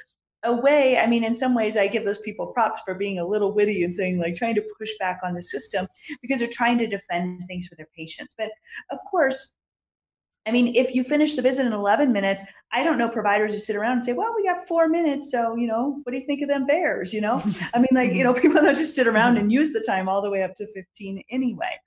a 0.44 0.54
way 0.54 0.96
i 0.98 1.06
mean 1.06 1.24
in 1.24 1.34
some 1.34 1.56
ways 1.56 1.76
i 1.76 1.88
give 1.88 2.04
those 2.04 2.20
people 2.20 2.46
props 2.46 2.80
for 2.84 2.94
being 2.94 3.18
a 3.18 3.26
little 3.26 3.52
witty 3.52 3.82
and 3.82 3.92
saying 3.92 4.20
like 4.20 4.36
trying 4.36 4.54
to 4.54 4.62
push 4.78 4.90
back 5.00 5.18
on 5.24 5.34
the 5.34 5.42
system 5.42 5.88
because 6.22 6.38
they're 6.38 6.48
trying 6.52 6.78
to 6.78 6.86
defend 6.86 7.42
things 7.48 7.66
for 7.66 7.74
their 7.74 7.88
patients 7.96 8.32
but 8.38 8.50
of 8.92 9.00
course 9.10 9.54
I 10.48 10.50
mean, 10.50 10.74
if 10.74 10.94
you 10.94 11.04
finish 11.04 11.34
the 11.34 11.42
visit 11.42 11.66
in 11.66 11.74
11 11.74 12.10
minutes, 12.10 12.42
I 12.72 12.82
don't 12.82 12.96
know 12.96 13.10
providers 13.10 13.52
who 13.52 13.58
sit 13.58 13.76
around 13.76 13.92
and 13.92 14.04
say, 14.04 14.14
well, 14.14 14.34
we 14.34 14.46
got 14.46 14.66
four 14.66 14.88
minutes. 14.88 15.30
So, 15.30 15.54
you 15.56 15.66
know, 15.66 16.00
what 16.02 16.12
do 16.12 16.18
you 16.18 16.24
think 16.24 16.40
of 16.40 16.48
them 16.48 16.64
bears? 16.64 17.12
You 17.12 17.20
know, 17.20 17.42
I 17.74 17.78
mean, 17.78 17.88
like, 17.92 18.14
you 18.14 18.24
know, 18.24 18.32
mm-hmm. 18.32 18.40
people 18.40 18.62
don't 18.62 18.74
just 18.74 18.94
sit 18.94 19.06
around 19.06 19.34
mm-hmm. 19.34 19.42
and 19.42 19.52
use 19.52 19.74
the 19.74 19.84
time 19.86 20.08
all 20.08 20.22
the 20.22 20.30
way 20.30 20.42
up 20.42 20.54
to 20.56 20.66
15 20.66 21.22
anyway. 21.30 21.78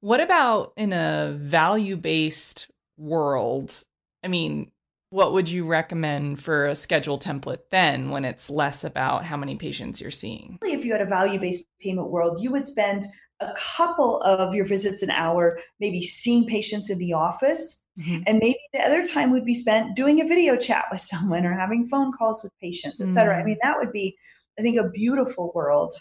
What 0.00 0.20
about 0.20 0.74
in 0.76 0.92
a 0.92 1.34
value 1.38 1.96
based 1.96 2.70
world? 2.98 3.82
I 4.22 4.28
mean, 4.28 4.70
what 5.10 5.32
would 5.32 5.48
you 5.48 5.64
recommend 5.64 6.42
for 6.42 6.66
a 6.66 6.76
schedule 6.76 7.18
template 7.18 7.70
then 7.70 8.10
when 8.10 8.26
it's 8.26 8.50
less 8.50 8.84
about 8.84 9.24
how 9.24 9.38
many 9.38 9.56
patients 9.56 10.02
you're 10.02 10.10
seeing? 10.10 10.58
If 10.62 10.84
you 10.84 10.92
had 10.92 11.00
a 11.00 11.06
value 11.06 11.40
based 11.40 11.64
payment 11.80 12.10
world, 12.10 12.42
you 12.42 12.52
would 12.52 12.66
spend 12.66 13.04
a 13.40 13.52
couple 13.56 14.20
of 14.22 14.54
your 14.54 14.64
visits 14.64 15.02
an 15.02 15.10
hour, 15.10 15.58
maybe 15.80 16.02
seeing 16.02 16.46
patients 16.46 16.90
in 16.90 16.98
the 16.98 17.12
office. 17.12 17.82
Mm-hmm. 17.98 18.22
And 18.26 18.38
maybe 18.38 18.58
the 18.72 18.80
other 18.80 19.04
time 19.04 19.30
would 19.32 19.44
be 19.44 19.54
spent 19.54 19.96
doing 19.96 20.20
a 20.20 20.26
video 20.26 20.56
chat 20.56 20.86
with 20.90 21.00
someone 21.00 21.44
or 21.44 21.52
having 21.52 21.88
phone 21.88 22.12
calls 22.12 22.42
with 22.42 22.52
patients, 22.60 23.00
et 23.00 23.06
cetera. 23.06 23.34
Mm-hmm. 23.34 23.42
I 23.42 23.44
mean, 23.44 23.58
that 23.62 23.76
would 23.78 23.92
be, 23.92 24.16
I 24.58 24.62
think, 24.62 24.78
a 24.78 24.88
beautiful 24.88 25.52
world 25.54 25.94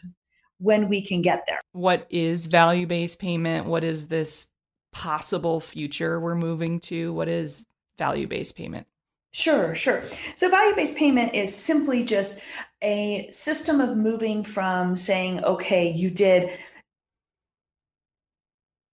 when 0.59 0.89
we 0.89 1.01
can 1.01 1.21
get 1.21 1.45
there. 1.47 1.59
What 1.71 2.07
is 2.09 2.47
value 2.47 2.87
based 2.87 3.19
payment? 3.19 3.65
What 3.65 3.83
is 3.83 4.07
this 4.07 4.51
possible 4.91 5.59
future 5.59 6.19
we're 6.19 6.35
moving 6.35 6.79
to? 6.81 7.13
What 7.13 7.29
is 7.29 7.65
value 7.97 8.27
based 8.27 8.55
payment? 8.55 8.87
Sure, 9.31 9.75
sure. 9.75 10.01
So 10.33 10.49
value 10.49 10.75
based 10.75 10.97
payment 10.97 11.35
is 11.35 11.55
simply 11.55 12.03
just 12.03 12.43
a 12.83 13.27
system 13.31 13.81
of 13.81 13.97
moving 13.97 14.43
from 14.43 14.95
saying, 14.97 15.43
okay, 15.43 15.89
you 15.91 16.09
did 16.09 16.49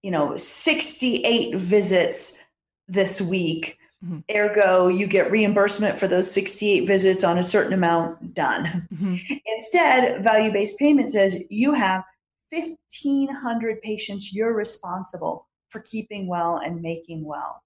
you 0.05 0.11
know 0.11 0.37
68 0.37 1.57
visits 1.57 2.45
this 2.88 3.23
week 3.23 3.79
mm-hmm. 4.05 4.19
ergo 4.37 4.88
you 4.88 5.07
get 5.07 5.31
reimbursement 5.31 5.99
for 5.99 6.07
those 6.07 6.31
68 6.31 6.87
visits 6.87 7.25
on 7.25 7.38
a 7.38 7.43
certain 7.43 7.73
amount 7.73 8.35
done 8.35 8.87
mm-hmm. 8.93 9.17
instead 9.47 10.23
value-based 10.23 10.79
payment 10.79 11.09
says 11.09 11.43
you 11.49 11.73
have 11.73 12.05
1500 12.51 13.81
patients 13.81 14.31
you're 14.31 14.55
responsible 14.55 15.49
for 15.71 15.81
keeping 15.81 16.29
well 16.29 16.61
and 16.62 16.83
making 16.83 17.25
well 17.25 17.62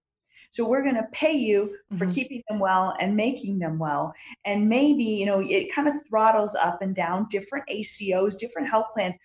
so 0.51 0.67
we're 0.67 0.83
going 0.83 0.95
to 0.95 1.07
pay 1.13 1.33
you 1.33 1.77
for 1.97 2.07
mm-hmm. 2.07 2.15
keeping 2.15 2.43
them 2.49 2.59
well 2.59 2.97
and 2.99 3.15
making 3.15 3.59
them 3.59 3.79
well. 3.79 4.15
And 4.47 4.67
maybe, 4.67 5.05
you 5.05 5.27
know, 5.27 5.41
it 5.41 5.71
kind 5.73 5.87
of 5.87 5.95
throttles 6.09 6.55
up 6.55 6.81
and 6.81 6.95
down 6.95 7.27
different 7.31 7.67
ACOs, 7.69 8.39
different 8.39 8.67
health 8.67 8.87
plans 8.95 9.19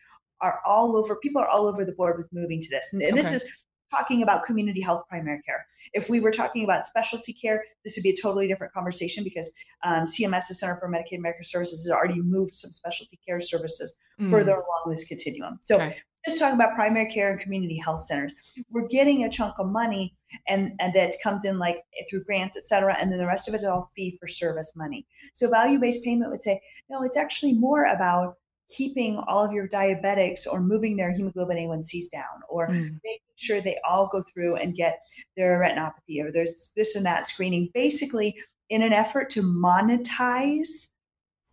are 0.43 0.59
all 0.65 0.95
over, 0.95 1.15
people 1.15 1.41
are 1.41 1.47
all 1.47 1.65
over 1.65 1.83
the 1.85 1.93
board 1.93 2.17
with 2.17 2.27
moving 2.31 2.61
to 2.61 2.69
this. 2.69 2.91
And, 2.93 3.01
and 3.01 3.13
okay. 3.13 3.21
this 3.21 3.33
is 3.33 3.49
talking 3.93 4.23
about 4.23 4.43
community 4.43 4.81
health 4.81 5.03
primary 5.07 5.41
care. 5.41 5.65
If 5.93 6.09
we 6.09 6.19
were 6.19 6.31
talking 6.31 6.63
about 6.63 6.85
specialty 6.85 7.33
care, 7.33 7.63
this 7.83 7.95
would 7.95 8.03
be 8.03 8.09
a 8.09 8.21
totally 8.21 8.47
different 8.47 8.73
conversation 8.73 9.23
because 9.23 9.53
um, 9.83 10.05
CMS, 10.05 10.47
the 10.47 10.55
Center 10.55 10.75
for 10.77 10.89
Medicaid 10.89 11.13
and 11.13 11.25
Medicare 11.25 11.45
Services, 11.45 11.85
has 11.85 11.91
already 11.91 12.19
moved 12.21 12.55
some 12.55 12.71
specialty 12.71 13.19
care 13.25 13.39
services 13.39 13.95
mm. 14.19 14.29
further 14.29 14.53
along 14.53 14.83
this 14.89 15.05
continuum. 15.05 15.59
So, 15.61 15.75
okay. 15.75 15.97
just 16.25 16.39
talking 16.39 16.55
about 16.55 16.73
primary 16.73 17.11
care 17.11 17.31
and 17.31 17.39
community 17.39 17.77
health 17.77 18.01
centers, 18.01 18.31
we're 18.71 18.87
getting 18.87 19.23
a 19.23 19.29
chunk 19.29 19.55
of 19.59 19.67
money 19.67 20.15
and, 20.47 20.71
and 20.79 20.93
that 20.95 21.13
comes 21.21 21.45
in 21.45 21.59
like 21.59 21.77
through 22.09 22.23
grants, 22.23 22.57
et 22.57 22.63
cetera, 22.63 22.97
and 22.99 23.11
then 23.11 23.19
the 23.19 23.27
rest 23.27 23.47
of 23.47 23.53
it 23.53 23.57
is 23.57 23.65
all 23.65 23.91
fee 23.95 24.17
for 24.19 24.27
service 24.27 24.73
money. 24.75 25.05
So, 25.33 25.49
value 25.49 25.79
based 25.79 26.03
payment 26.03 26.31
would 26.31 26.41
say, 26.41 26.59
no, 26.89 27.03
it's 27.03 27.17
actually 27.17 27.53
more 27.53 27.85
about 27.85 28.35
keeping 28.75 29.17
all 29.27 29.45
of 29.45 29.51
your 29.51 29.67
diabetics 29.67 30.47
or 30.49 30.59
moving 30.59 30.97
their 30.97 31.11
hemoglobin 31.11 31.57
A1Cs 31.57 32.11
down 32.11 32.41
or 32.49 32.69
mm. 32.69 32.99
making 33.03 33.19
sure 33.35 33.61
they 33.61 33.77
all 33.87 34.07
go 34.07 34.23
through 34.33 34.55
and 34.55 34.75
get 34.75 34.99
their 35.37 35.59
retinopathy 35.59 36.23
or 36.23 36.31
there's 36.31 36.71
this 36.75 36.95
and 36.95 37.05
that 37.05 37.27
screening, 37.27 37.69
basically 37.73 38.35
in 38.69 38.81
an 38.81 38.93
effort 38.93 39.29
to 39.31 39.41
monetize 39.41 40.87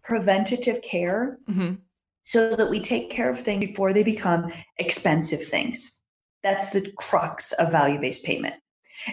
preventative 0.03 0.81
care 0.83 1.39
mm-hmm. 1.49 1.75
so 2.23 2.57
that 2.57 2.71
we 2.71 2.81
take 2.81 3.11
care 3.11 3.29
of 3.29 3.39
things 3.39 3.67
before 3.67 3.93
they 3.93 4.03
become 4.03 4.51
expensive 4.79 5.43
things. 5.43 6.03
That's 6.43 6.71
the 6.71 6.91
crux 6.99 7.53
of 7.53 7.71
value 7.71 8.01
based 8.01 8.25
payment 8.25 8.55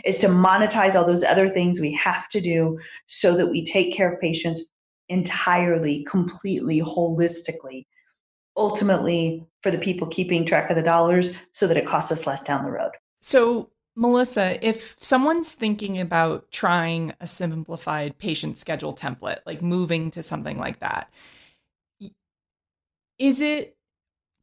is 0.05 0.17
to 0.19 0.27
monetize 0.27 0.95
all 0.95 1.05
those 1.05 1.23
other 1.23 1.47
things 1.49 1.79
we 1.79 1.93
have 1.93 2.27
to 2.29 2.41
do 2.41 2.79
so 3.05 3.35
that 3.37 3.47
we 3.47 3.63
take 3.63 3.93
care 3.95 4.11
of 4.11 4.19
patients 4.19 4.67
entirely, 5.09 6.03
completely, 6.03 6.81
holistically, 6.81 7.85
ultimately 8.57 9.45
for 9.61 9.71
the 9.71 9.77
people 9.77 10.07
keeping 10.07 10.45
track 10.45 10.69
of 10.69 10.75
the 10.75 10.83
dollars 10.83 11.35
so 11.51 11.67
that 11.67 11.77
it 11.77 11.85
costs 11.85 12.11
us 12.11 12.27
less 12.27 12.43
down 12.43 12.65
the 12.65 12.71
road. 12.71 12.91
So, 13.21 13.69
Melissa, 13.95 14.63
if 14.65 14.95
someone's 14.99 15.53
thinking 15.53 15.99
about 15.99 16.51
trying 16.51 17.13
a 17.19 17.27
simplified 17.27 18.17
patient 18.17 18.57
schedule 18.57 18.93
template, 18.93 19.39
like 19.45 19.61
moving 19.61 20.11
to 20.11 20.21
something 20.21 20.59
like 20.59 20.79
that, 20.79 21.11
is 23.17 23.41
it 23.41 23.75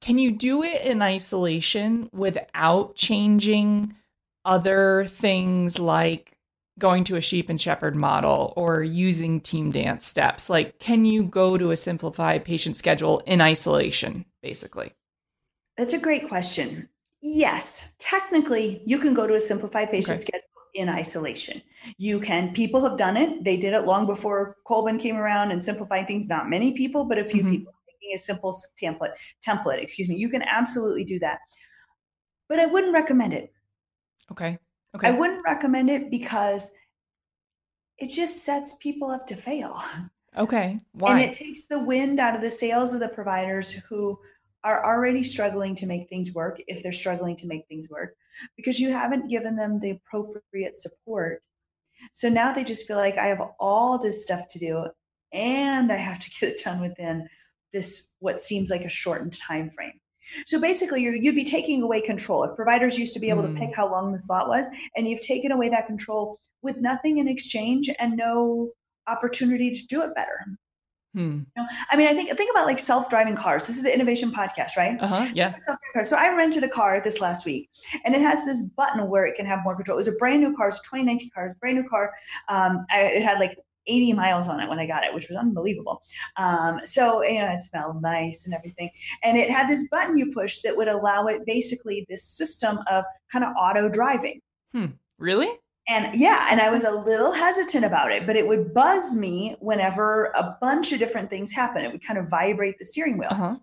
can 0.00 0.18
you 0.18 0.32
do 0.32 0.62
it 0.62 0.82
in 0.82 1.00
isolation 1.00 2.10
without 2.12 2.94
changing 2.94 3.94
other 4.44 5.06
things 5.06 5.78
like 5.78 6.33
going 6.78 7.04
to 7.04 7.16
a 7.16 7.20
sheep 7.20 7.48
and 7.48 7.60
shepherd 7.60 7.94
model 7.94 8.52
or 8.56 8.82
using 8.82 9.40
team 9.40 9.70
dance 9.70 10.06
steps? 10.06 10.50
Like, 10.50 10.78
can 10.78 11.04
you 11.04 11.24
go 11.24 11.56
to 11.56 11.70
a 11.70 11.76
simplified 11.76 12.44
patient 12.44 12.76
schedule 12.76 13.22
in 13.26 13.40
isolation, 13.40 14.24
basically? 14.42 14.92
That's 15.76 15.94
a 15.94 16.00
great 16.00 16.28
question. 16.28 16.88
Yes, 17.22 17.94
technically, 17.98 18.82
you 18.84 18.98
can 18.98 19.14
go 19.14 19.26
to 19.26 19.34
a 19.34 19.40
simplified 19.40 19.90
patient 19.90 20.16
okay. 20.16 20.20
schedule 20.20 20.48
in 20.74 20.88
isolation. 20.88 21.62
You 21.96 22.20
can, 22.20 22.52
people 22.52 22.82
have 22.82 22.98
done 22.98 23.16
it. 23.16 23.44
They 23.44 23.56
did 23.56 23.72
it 23.74 23.86
long 23.86 24.06
before 24.06 24.56
Coleman 24.66 24.98
came 24.98 25.16
around 25.16 25.50
and 25.52 25.64
simplified 25.64 26.06
things. 26.06 26.26
Not 26.26 26.50
many 26.50 26.72
people, 26.72 27.04
but 27.04 27.18
a 27.18 27.24
few 27.24 27.42
mm-hmm. 27.42 27.50
people 27.50 27.74
making 27.86 28.14
a 28.14 28.18
simple 28.18 28.56
template, 28.80 29.12
template, 29.46 29.80
excuse 29.82 30.08
me. 30.08 30.16
You 30.16 30.28
can 30.28 30.42
absolutely 30.42 31.04
do 31.04 31.18
that. 31.20 31.38
But 32.48 32.58
I 32.58 32.66
wouldn't 32.66 32.92
recommend 32.92 33.32
it. 33.32 33.52
Okay. 34.30 34.58
Okay. 34.94 35.08
I 35.08 35.10
wouldn't 35.12 35.44
recommend 35.44 35.90
it 35.90 36.10
because 36.10 36.72
it 37.98 38.08
just 38.08 38.44
sets 38.44 38.76
people 38.76 39.10
up 39.10 39.26
to 39.28 39.36
fail. 39.36 39.80
okay. 40.36 40.78
Why? 40.92 41.12
And 41.12 41.30
it 41.30 41.34
takes 41.34 41.66
the 41.66 41.82
wind 41.82 42.20
out 42.20 42.34
of 42.34 42.42
the 42.42 42.50
sails 42.50 42.94
of 42.94 43.00
the 43.00 43.08
providers 43.08 43.72
who 43.72 44.18
are 44.62 44.84
already 44.84 45.22
struggling 45.22 45.74
to 45.76 45.86
make 45.86 46.08
things 46.08 46.34
work 46.34 46.60
if 46.68 46.82
they're 46.82 46.92
struggling 46.92 47.36
to 47.36 47.46
make 47.46 47.66
things 47.68 47.90
work 47.90 48.16
because 48.56 48.80
you 48.80 48.90
haven't 48.90 49.30
given 49.30 49.56
them 49.56 49.78
the 49.78 49.90
appropriate 49.90 50.78
support. 50.78 51.42
So 52.12 52.28
now 52.28 52.52
they 52.52 52.64
just 52.64 52.86
feel 52.86 52.96
like 52.96 53.18
I 53.18 53.26
have 53.26 53.42
all 53.60 53.98
this 53.98 54.24
stuff 54.24 54.48
to 54.50 54.58
do 54.58 54.86
and 55.32 55.92
I 55.92 55.96
have 55.96 56.18
to 56.20 56.30
get 56.30 56.50
it 56.50 56.60
done 56.64 56.80
within 56.80 57.28
this 57.72 58.08
what 58.20 58.40
seems 58.40 58.70
like 58.70 58.82
a 58.82 58.88
shortened 58.88 59.36
time 59.36 59.68
frame. 59.68 60.00
So 60.46 60.60
basically, 60.60 61.02
you 61.02 61.12
would 61.12 61.34
be 61.34 61.44
taking 61.44 61.82
away 61.82 62.00
control. 62.00 62.44
If 62.44 62.54
providers 62.56 62.98
used 62.98 63.14
to 63.14 63.20
be 63.20 63.30
able 63.30 63.42
Mm. 63.44 63.54
to 63.54 63.66
pick 63.66 63.74
how 63.76 63.90
long 63.90 64.12
the 64.12 64.18
slot 64.18 64.48
was, 64.48 64.68
and 64.96 65.08
you've 65.08 65.20
taken 65.20 65.52
away 65.52 65.68
that 65.70 65.86
control 65.86 66.38
with 66.62 66.80
nothing 66.80 67.18
in 67.18 67.28
exchange 67.28 67.90
and 67.98 68.16
no 68.16 68.70
opportunity 69.06 69.70
to 69.70 69.86
do 69.86 70.02
it 70.02 70.14
better. 70.14 70.38
hmm. 71.14 71.20
You 71.56 71.62
know, 71.62 71.66
I 71.90 71.96
mean, 71.96 72.08
I 72.08 72.14
think 72.14 72.30
think 72.30 72.50
about 72.50 72.66
like 72.66 72.80
self-driving 72.80 73.36
cars. 73.36 73.66
This 73.66 73.76
is 73.76 73.84
the 73.84 73.94
innovation 73.94 74.30
podcast, 74.32 74.76
right? 74.76 75.00
Uh-huh. 75.00 75.28
Yeah. 75.32 75.54
So 76.02 76.16
I 76.16 76.34
rented 76.34 76.64
a 76.64 76.68
car 76.68 77.00
this 77.00 77.20
last 77.20 77.44
week, 77.46 77.70
and 78.04 78.14
it 78.16 78.20
has 78.20 78.44
this 78.44 78.64
button 78.64 79.08
where 79.08 79.24
it 79.26 79.36
can 79.36 79.46
have 79.46 79.60
more 79.62 79.76
control. 79.76 79.96
It 79.96 80.04
was 80.04 80.08
a 80.08 80.18
brand 80.18 80.40
new 80.42 80.56
car, 80.56 80.68
it's 80.68 80.80
a 80.80 80.82
2019 80.82 81.30
car, 81.34 81.56
brand 81.60 81.76
new 81.78 81.88
car. 81.88 82.12
Um, 82.48 82.84
I, 82.90 83.02
it 83.02 83.22
had 83.22 83.38
like 83.38 83.56
80 83.86 84.12
miles 84.14 84.48
on 84.48 84.60
it 84.60 84.68
when 84.68 84.78
I 84.78 84.86
got 84.86 85.04
it, 85.04 85.14
which 85.14 85.28
was 85.28 85.36
unbelievable. 85.36 86.02
Um, 86.36 86.80
so 86.84 87.22
you 87.22 87.40
know, 87.40 87.52
it 87.52 87.60
smelled 87.60 88.02
nice 88.02 88.46
and 88.46 88.54
everything, 88.54 88.90
and 89.22 89.36
it 89.36 89.50
had 89.50 89.68
this 89.68 89.88
button 89.88 90.16
you 90.16 90.32
push 90.32 90.60
that 90.60 90.76
would 90.76 90.88
allow 90.88 91.26
it 91.26 91.44
basically 91.46 92.06
this 92.08 92.24
system 92.24 92.78
of 92.90 93.04
kind 93.30 93.44
of 93.44 93.52
auto 93.56 93.88
driving. 93.88 94.40
Really? 95.18 95.48
And 95.86 96.14
yeah, 96.14 96.48
and 96.50 96.60
I 96.60 96.70
was 96.70 96.84
a 96.84 96.90
little 96.90 97.30
hesitant 97.30 97.84
about 97.84 98.10
it, 98.10 98.26
but 98.26 98.36
it 98.36 98.48
would 98.48 98.72
buzz 98.72 99.14
me 99.14 99.54
whenever 99.60 100.32
a 100.34 100.56
bunch 100.60 100.92
of 100.92 100.98
different 100.98 101.28
things 101.28 101.52
happen. 101.52 101.84
It 101.84 101.92
would 101.92 102.04
kind 102.04 102.18
of 102.18 102.28
vibrate 102.28 102.78
the 102.78 102.84
steering 102.86 103.18
wheel. 103.18 103.28
Uh-huh. 103.30 103.56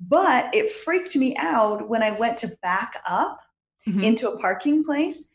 But 0.00 0.54
it 0.54 0.70
freaked 0.70 1.16
me 1.16 1.36
out 1.36 1.88
when 1.88 2.02
I 2.02 2.10
went 2.10 2.38
to 2.38 2.48
back 2.62 3.00
up 3.06 3.40
Mhm. 3.86 4.02
into 4.02 4.28
a 4.28 4.38
parking 4.40 4.84
place 4.84 5.30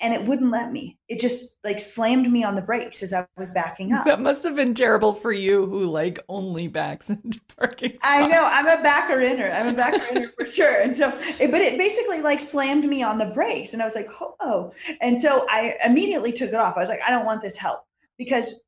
and 0.00 0.14
it 0.14 0.24
wouldn't 0.24 0.50
let 0.50 0.70
me. 0.70 0.96
It 1.08 1.18
just 1.18 1.58
like 1.64 1.80
slammed 1.80 2.30
me 2.30 2.44
on 2.44 2.54
the 2.54 2.62
brakes 2.62 3.02
as 3.02 3.12
I 3.12 3.26
was 3.36 3.50
backing 3.50 3.92
up. 3.92 4.04
That 4.04 4.20
must 4.20 4.44
have 4.44 4.54
been 4.54 4.74
terrible 4.74 5.12
for 5.12 5.32
you 5.32 5.66
who 5.66 5.90
like 5.90 6.20
only 6.28 6.68
backs 6.68 7.10
into 7.10 7.40
parking 7.56 7.98
I 8.02 8.26
know. 8.26 8.44
I'm 8.44 8.66
a 8.66 8.82
backer 8.82 9.20
inner. 9.20 9.50
I'm 9.50 9.68
a 9.68 9.72
backer 9.72 10.04
inner 10.16 10.28
for 10.28 10.44
sure. 10.58 10.80
And 10.80 10.94
so, 10.94 11.08
it, 11.40 11.50
but 11.50 11.60
it 11.60 11.78
basically 11.78 12.20
like 12.20 12.40
slammed 12.40 12.84
me 12.84 13.02
on 13.02 13.18
the 13.18 13.26
brakes, 13.26 13.72
and 13.72 13.82
I 13.82 13.84
was 13.84 13.96
like, 13.96 14.08
oh. 14.40 14.72
And 15.00 15.20
so 15.20 15.46
I 15.48 15.74
immediately 15.84 16.32
took 16.32 16.50
it 16.50 16.54
off. 16.54 16.76
I 16.76 16.80
was 16.80 16.88
like, 16.88 17.02
I 17.06 17.10
don't 17.10 17.26
want 17.26 17.42
this 17.42 17.56
help 17.56 17.84
because 18.18 18.64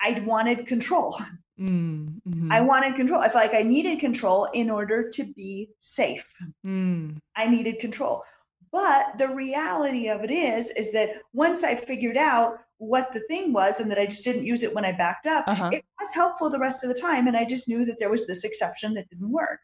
I 0.00 0.22
wanted 0.26 0.66
control. 0.66 1.16
Mm, 1.58 2.20
mhm, 2.26 2.50
I 2.50 2.62
wanted 2.62 2.96
control. 2.96 3.20
I 3.20 3.28
felt 3.28 3.44
like 3.44 3.54
I 3.54 3.62
needed 3.62 4.00
control 4.00 4.46
in 4.54 4.70
order 4.70 5.10
to 5.10 5.24
be 5.36 5.68
safe. 5.78 6.32
mm. 6.66 7.18
I 7.36 7.48
needed 7.48 7.80
control. 7.80 8.22
But 8.72 9.18
the 9.18 9.28
reality 9.28 10.08
of 10.08 10.22
it 10.22 10.30
is, 10.30 10.70
is 10.70 10.92
that 10.92 11.10
once 11.32 11.64
I 11.64 11.74
figured 11.74 12.16
out 12.16 12.58
what 12.78 13.12
the 13.12 13.20
thing 13.20 13.52
was 13.52 13.80
and 13.80 13.90
that 13.90 13.98
I 13.98 14.06
just 14.06 14.24
didn't 14.24 14.44
use 14.46 14.62
it 14.62 14.74
when 14.74 14.84
I 14.84 14.92
backed 14.92 15.26
up, 15.26 15.44
Uh-huh. 15.48 15.70
it 15.72 15.84
was 16.00 16.14
helpful 16.14 16.48
the 16.50 16.58
rest 16.58 16.84
of 16.84 16.88
the 16.94 17.00
time. 17.00 17.26
And 17.26 17.36
I 17.36 17.44
just 17.44 17.68
knew 17.68 17.84
that 17.84 17.98
there 17.98 18.10
was 18.10 18.26
this 18.26 18.44
exception 18.44 18.94
that 18.94 19.08
didn't 19.10 19.30
work. 19.32 19.60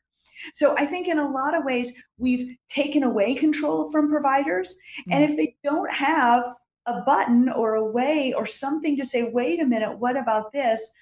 So 0.52 0.74
I 0.76 0.84
think 0.86 1.08
in 1.08 1.18
a 1.18 1.30
lot 1.30 1.56
of 1.56 1.64
ways, 1.64 1.96
we've 2.18 2.56
taken 2.68 3.02
away 3.04 3.34
control 3.34 3.90
from 3.90 4.10
providers. 4.10 4.76
And 5.10 5.24
Mm. 5.24 5.30
if 5.30 5.36
they 5.36 5.56
don't 5.64 5.90
have 5.92 6.52
a 6.86 7.00
button 7.02 7.48
or 7.48 7.74
a 7.74 7.84
way 7.90 8.32
or 8.34 8.44
something 8.44 8.96
to 8.98 9.04
say, 9.04 9.30
wait 9.32 9.60
a 9.60 9.64
minute, 9.66 9.98
what 9.98 10.16
about 10.16 10.52
this? 10.52 10.92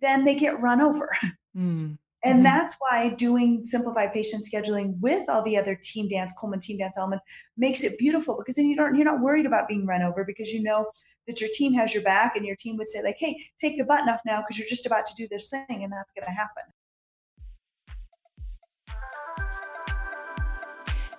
Then 0.00 0.24
they 0.24 0.34
get 0.36 0.60
run 0.60 0.80
over. 0.80 1.10
Mm. 1.56 1.98
And 2.24 2.40
Mhm. 2.40 2.44
that's 2.44 2.74
why 2.80 3.10
doing 3.10 3.64
simplified 3.64 4.12
patient 4.12 4.44
scheduling 4.44 4.98
with 5.00 5.28
all 5.28 5.42
the 5.42 5.56
other 5.56 5.78
team 5.80 6.08
dance, 6.08 6.32
Coleman 6.32 6.58
team 6.58 6.78
dance 6.78 6.98
elements 6.98 7.24
makes 7.56 7.84
it 7.84 7.96
beautiful 7.98 8.36
because 8.36 8.56
then 8.56 8.66
you 8.66 8.76
don't 8.76 8.96
you're 8.96 9.04
not 9.04 9.20
worried 9.20 9.46
about 9.46 9.68
being 9.68 9.86
run 9.86 10.02
over 10.02 10.24
because 10.24 10.52
you 10.52 10.62
know 10.62 10.86
that 11.28 11.40
your 11.40 11.50
team 11.52 11.74
has 11.74 11.94
your 11.94 12.02
back 12.02 12.34
and 12.34 12.44
your 12.44 12.56
team 12.56 12.76
would 12.76 12.88
say 12.88 13.02
like, 13.02 13.16
hey, 13.18 13.36
take 13.60 13.78
the 13.78 13.84
button 13.84 14.08
off 14.08 14.20
now 14.26 14.40
because 14.40 14.58
you're 14.58 14.68
just 14.68 14.86
about 14.86 15.06
to 15.06 15.14
do 15.14 15.28
this 15.30 15.48
thing 15.48 15.84
and 15.84 15.92
that's 15.92 16.10
going 16.12 16.24
to 16.24 16.32
happen. 16.32 16.64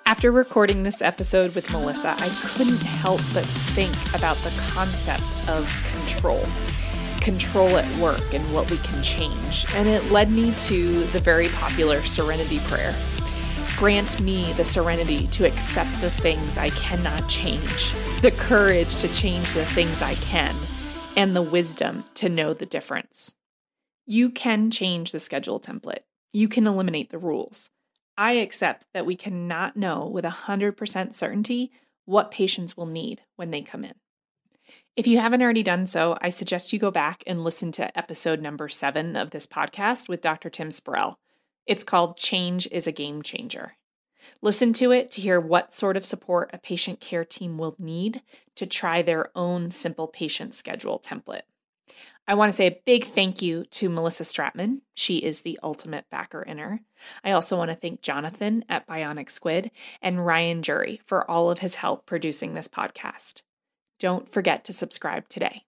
After 0.05 0.31
recording 0.31 0.81
this 0.81 1.03
episode 1.03 1.53
with 1.53 1.71
Melissa, 1.71 2.15
I 2.17 2.29
couldn't 2.43 2.81
help 2.81 3.21
but 3.31 3.45
think 3.45 3.93
about 4.15 4.37
the 4.37 4.51
concept 4.73 5.37
of 5.47 5.71
control. 5.93 6.43
Control 7.21 7.77
at 7.77 7.97
work 7.97 8.33
and 8.33 8.53
what 8.53 8.69
we 8.71 8.77
can 8.77 9.01
change. 9.03 9.65
And 9.75 9.87
it 9.87 10.11
led 10.11 10.31
me 10.31 10.53
to 10.53 11.03
the 11.05 11.19
very 11.19 11.49
popular 11.49 12.01
Serenity 12.01 12.59
Prayer. 12.59 12.95
Grant 13.77 14.19
me 14.19 14.51
the 14.53 14.65
serenity 14.65 15.27
to 15.27 15.45
accept 15.45 16.01
the 16.01 16.09
things 16.09 16.57
I 16.57 16.69
cannot 16.69 17.29
change, 17.29 17.93
the 18.21 18.33
courage 18.37 18.95
to 18.97 19.07
change 19.07 19.53
the 19.53 19.63
things 19.63 20.01
I 20.01 20.15
can, 20.15 20.55
and 21.15 21.35
the 21.35 21.41
wisdom 21.41 22.03
to 22.15 22.29
know 22.29 22.53
the 22.53 22.65
difference. 22.65 23.35
You 24.05 24.29
can 24.29 24.71
change 24.71 25.11
the 25.11 25.19
schedule 25.19 25.59
template. 25.59 26.03
You 26.33 26.47
can 26.47 26.67
eliminate 26.67 27.09
the 27.09 27.17
rules. 27.17 27.69
I 28.17 28.33
accept 28.33 28.85
that 28.93 29.05
we 29.05 29.15
cannot 29.15 29.77
know 29.77 30.05
with 30.05 30.25
100% 30.25 31.15
certainty 31.15 31.71
what 32.05 32.31
patients 32.31 32.75
will 32.75 32.85
need 32.85 33.21
when 33.35 33.51
they 33.51 33.61
come 33.61 33.85
in. 33.85 33.93
If 34.99 35.07
you 35.07 35.17
haven't 35.19 35.41
already 35.41 35.63
done 35.63 35.85
so, 35.85 36.17
I 36.21 36.27
suggest 36.29 36.73
you 36.73 36.77
go 36.77 36.91
back 36.91 37.23
and 37.25 37.41
listen 37.41 37.71
to 37.71 37.97
episode 37.97 38.41
number 38.41 38.67
seven 38.67 39.15
of 39.15 39.31
this 39.31 39.47
podcast 39.47 40.09
with 40.09 40.19
Dr. 40.19 40.49
Tim 40.49 40.67
Sporell. 40.67 41.13
It's 41.65 41.85
called 41.85 42.17
Change 42.17 42.67
is 42.69 42.85
a 42.85 42.91
Game 42.91 43.21
Changer. 43.21 43.77
Listen 44.41 44.73
to 44.73 44.91
it 44.91 45.09
to 45.11 45.21
hear 45.21 45.39
what 45.39 45.73
sort 45.73 45.95
of 45.95 46.05
support 46.05 46.49
a 46.51 46.57
patient 46.57 46.99
care 46.99 47.23
team 47.23 47.57
will 47.57 47.77
need 47.79 48.21
to 48.55 48.65
try 48.65 49.01
their 49.01 49.31
own 49.37 49.71
simple 49.71 50.05
patient 50.05 50.53
schedule 50.53 50.99
template. 50.99 51.43
I 52.27 52.33
want 52.33 52.51
to 52.51 52.57
say 52.57 52.67
a 52.67 52.81
big 52.85 53.05
thank 53.05 53.41
you 53.41 53.63
to 53.71 53.87
Melissa 53.87 54.25
Stratman. 54.25 54.81
She 54.95 55.19
is 55.19 55.43
the 55.43 55.57
ultimate 55.63 56.09
backer 56.11 56.43
inner. 56.43 56.81
I 57.23 57.31
also 57.31 57.55
want 57.55 57.71
to 57.71 57.77
thank 57.77 58.01
Jonathan 58.01 58.65
at 58.67 58.85
Bionic 58.85 59.29
Squid 59.29 59.71
and 60.01 60.25
Ryan 60.25 60.61
Jury 60.61 60.99
for 61.05 61.23
all 61.31 61.49
of 61.49 61.59
his 61.59 61.75
help 61.75 62.05
producing 62.05 62.53
this 62.53 62.67
podcast. 62.67 63.43
Don't 63.99 64.31
forget 64.31 64.63
to 64.63 64.73
subscribe 64.73 65.27
today. 65.27 65.63